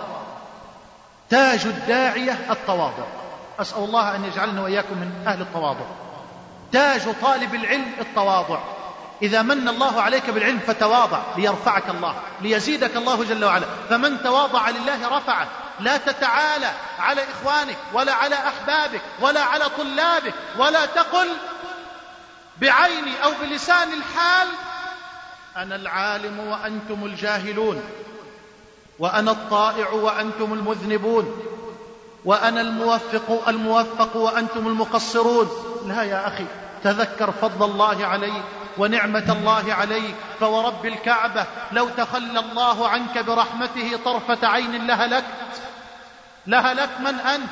[1.30, 3.04] تاج الداعية التواضع.
[3.58, 5.86] أسأل الله أن يجعلنا وإياكم من أهل التواضع.
[6.72, 8.58] تاج طالب العلم التواضع.
[9.22, 13.66] إذا من الله عليك بالعلم فتواضع ليرفعك الله ليزيدك الله جل وعلا.
[13.90, 15.48] فمن تواضع لله رفعه.
[15.80, 21.28] لا تتعالى على إخوانك ولا على أحبابك ولا على طلابك ولا تقل
[22.60, 24.48] بعيني أو بلسان الحال
[25.56, 27.82] أنا العالم وأنتم الجاهلون
[28.98, 31.42] وأنا الطائع وأنتم المذنبون
[32.24, 35.50] وأنا الموفق الموفق وأنتم المقصرون.
[35.86, 36.44] لا يا أخي
[36.84, 38.44] تذكر فضل الله عليك
[38.78, 40.14] ونعمة الله عليك.
[40.40, 45.24] فورب الكعبة لو تخلى الله عنك برحمته طرفة عين لهلكت
[46.46, 47.50] لهلك من أنت؟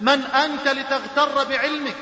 [0.00, 1.96] من أنت لتغتر بعلمك؟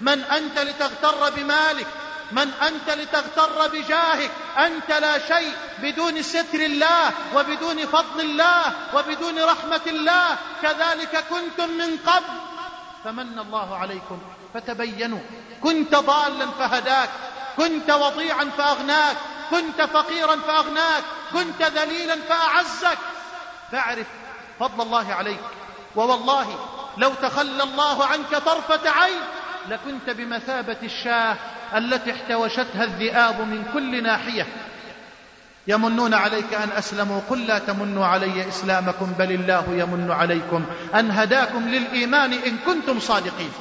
[0.00, 1.86] من أنت لتغتر بمالك؟
[2.32, 5.52] من أنت لتغتر بجاهك؟ أنت لا شيء
[5.82, 10.36] بدون ستر الله وبدون فضل الله وبدون رحمة الله.
[10.62, 12.34] كذلك كنتم من قبل.
[13.04, 14.18] فمن الله عليكم
[14.54, 15.20] فتبينوا.
[15.62, 17.10] كنت ضالا فهداك.
[17.60, 19.16] كنت وضيعا فأغناك
[19.50, 22.98] كنت فقيرا فأغناك كنت ذليلا فأعزك.
[23.72, 24.06] فاعرف
[24.60, 25.40] فضل الله عليك
[25.96, 26.58] ووالله
[26.96, 29.20] لو تخلى الله عنك طرفة عين
[29.68, 31.36] لكنت بمثابة الشاه
[31.74, 34.46] التي احتوشتها الذئاب من كل ناحية.
[35.66, 40.64] يمنون عليك أن أسلموا قل لا تمنوا علي إسلامكم بل الله يمن عليكم.
[40.94, 43.52] أن هداكم للإيمان إن كنتم صادقين.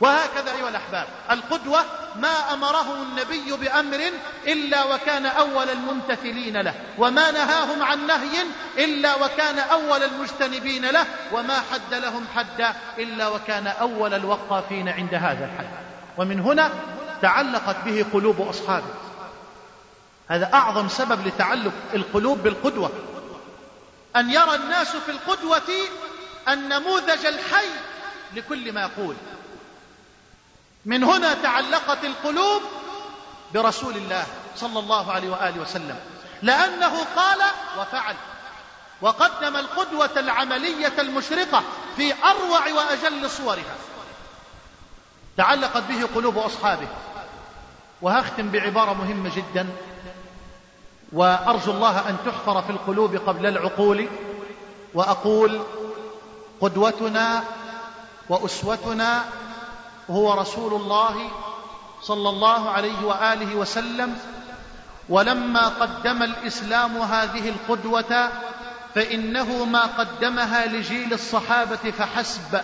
[0.00, 1.06] وهكذا أيها الأحباب.
[1.30, 1.84] القدوة
[2.16, 4.00] ما امره النبي بأمر
[4.46, 8.42] إلا وكان أول الممتثلين له وما نهاهم عن نهي
[8.78, 15.44] إلا وكان أول المجتنبين له وما حد لهم حدا إلا وكان أول الوقافين عند هذا
[15.44, 15.68] الحد.
[16.18, 16.70] ومن هنا
[17.22, 18.94] تعلقت به قلوب أصحابه.
[20.28, 22.90] هذا أعظم سبب لتعلق القلوب بالقدوة.
[24.16, 25.70] أن يرى الناس في القدوة
[26.48, 27.66] النموذج الحي
[28.34, 29.14] لكل ما يقول.
[30.86, 32.62] من هنا تعلقت القلوب
[33.54, 34.26] برسول الله
[34.56, 35.98] صلى الله عليه وآله وسلم.
[36.42, 37.38] لأنه قال
[37.78, 38.14] وفعل.
[39.02, 41.62] وقدم القدوة العملية المشرقة
[41.96, 43.74] في أروع وأجل صورها.
[45.36, 46.88] تعلقت به قلوب أصحابه.
[48.02, 49.68] وهختم بعبارة مهمة جدا.
[51.12, 54.08] وأرجو الله أن تحفر في القلوب قبل العقول.
[54.94, 55.62] وأقول
[56.60, 57.44] قدوتنا
[58.28, 59.24] وأسوتنا
[60.10, 61.30] هو رسول الله
[62.02, 64.18] صلى الله عليه وآله وسلم
[65.08, 68.28] ولما قدم الإسلام هذه القدوة
[68.94, 72.60] فإنه ما قدمها لجيل الصحابة فحسب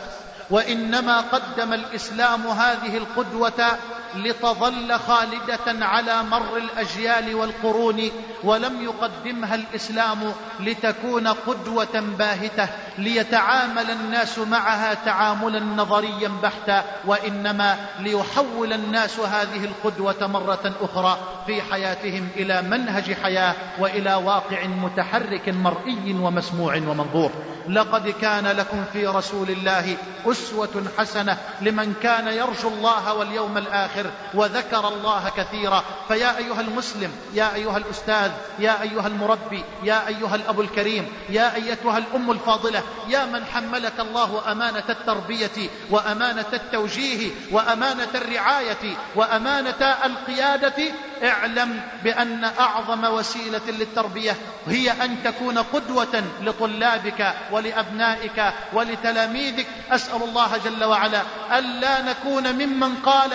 [0.51, 3.79] وإنما قدم الإسلام هذه القدوة
[4.15, 8.11] لتظل خالدة على مر الأجيال والقرون
[8.45, 19.21] ولم يقدمها الإسلام لتكون قدوة باهتة ليتعامل الناس معها تعاملا نظريا بحتا وإنما ليحول الناس
[19.21, 27.31] هذه القدوة مرة أخرى في حياتهم إلى منهج حياة وإلى واقع متحرك مرئي ومسموع ومنظور.
[27.69, 29.97] لقد كان لكم في رسول الله
[30.27, 33.59] أسوة حسنة لمن كان يرجو الله واليوم
[34.01, 35.85] الآخر وذكر الله كثيرا.
[36.09, 41.99] فيا أيها المسلم يا أيها الأستاذ يا أيها المربي يا أيها الاب الكريم يا أيتها
[41.99, 50.83] الأم الفاضلة يا من حملك الله أمانة التربية وأمانة التوجيه وأمانة الرعاية وأمانة القيادة
[51.25, 54.37] اعلم بأن أعظم وسيلة للتربية
[54.67, 59.67] هي أن تكون قدوة لطلابك ولأبنائك ولتلاميذك.
[59.91, 61.23] أسأل الله جل وعلا
[61.59, 63.31] ألا نكون ممن قال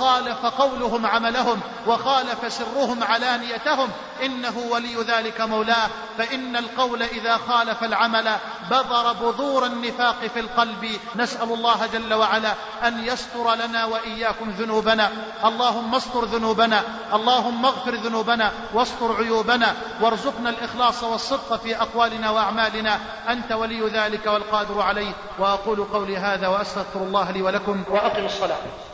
[0.00, 3.88] وخالف قولهم عملهم وخالف سرهم علانيتهم
[4.22, 5.88] إنه ولي ذلك مولاه
[6.18, 8.30] فإن القول إذا خالف العمل
[8.70, 10.86] بذر بذور النفاق في القلب.
[11.16, 12.52] نسأل الله جل وعلا
[12.86, 15.10] أن يستر لنا وإياكم ذنوبنا.
[15.44, 16.82] اللهم استر ذنوبنا
[17.14, 22.98] اللهم اغفر ذنوبنا واستر عيوبنا وارزقنا الإخلاص والصدق في أقوالنا وأعمالنا.
[23.28, 25.12] أنت ولي ذلك والقادر عليه.
[25.38, 27.84] وأقول قولي هذا وأستغفر الله لي ولكم.
[27.88, 28.89] وأقم الصلاة.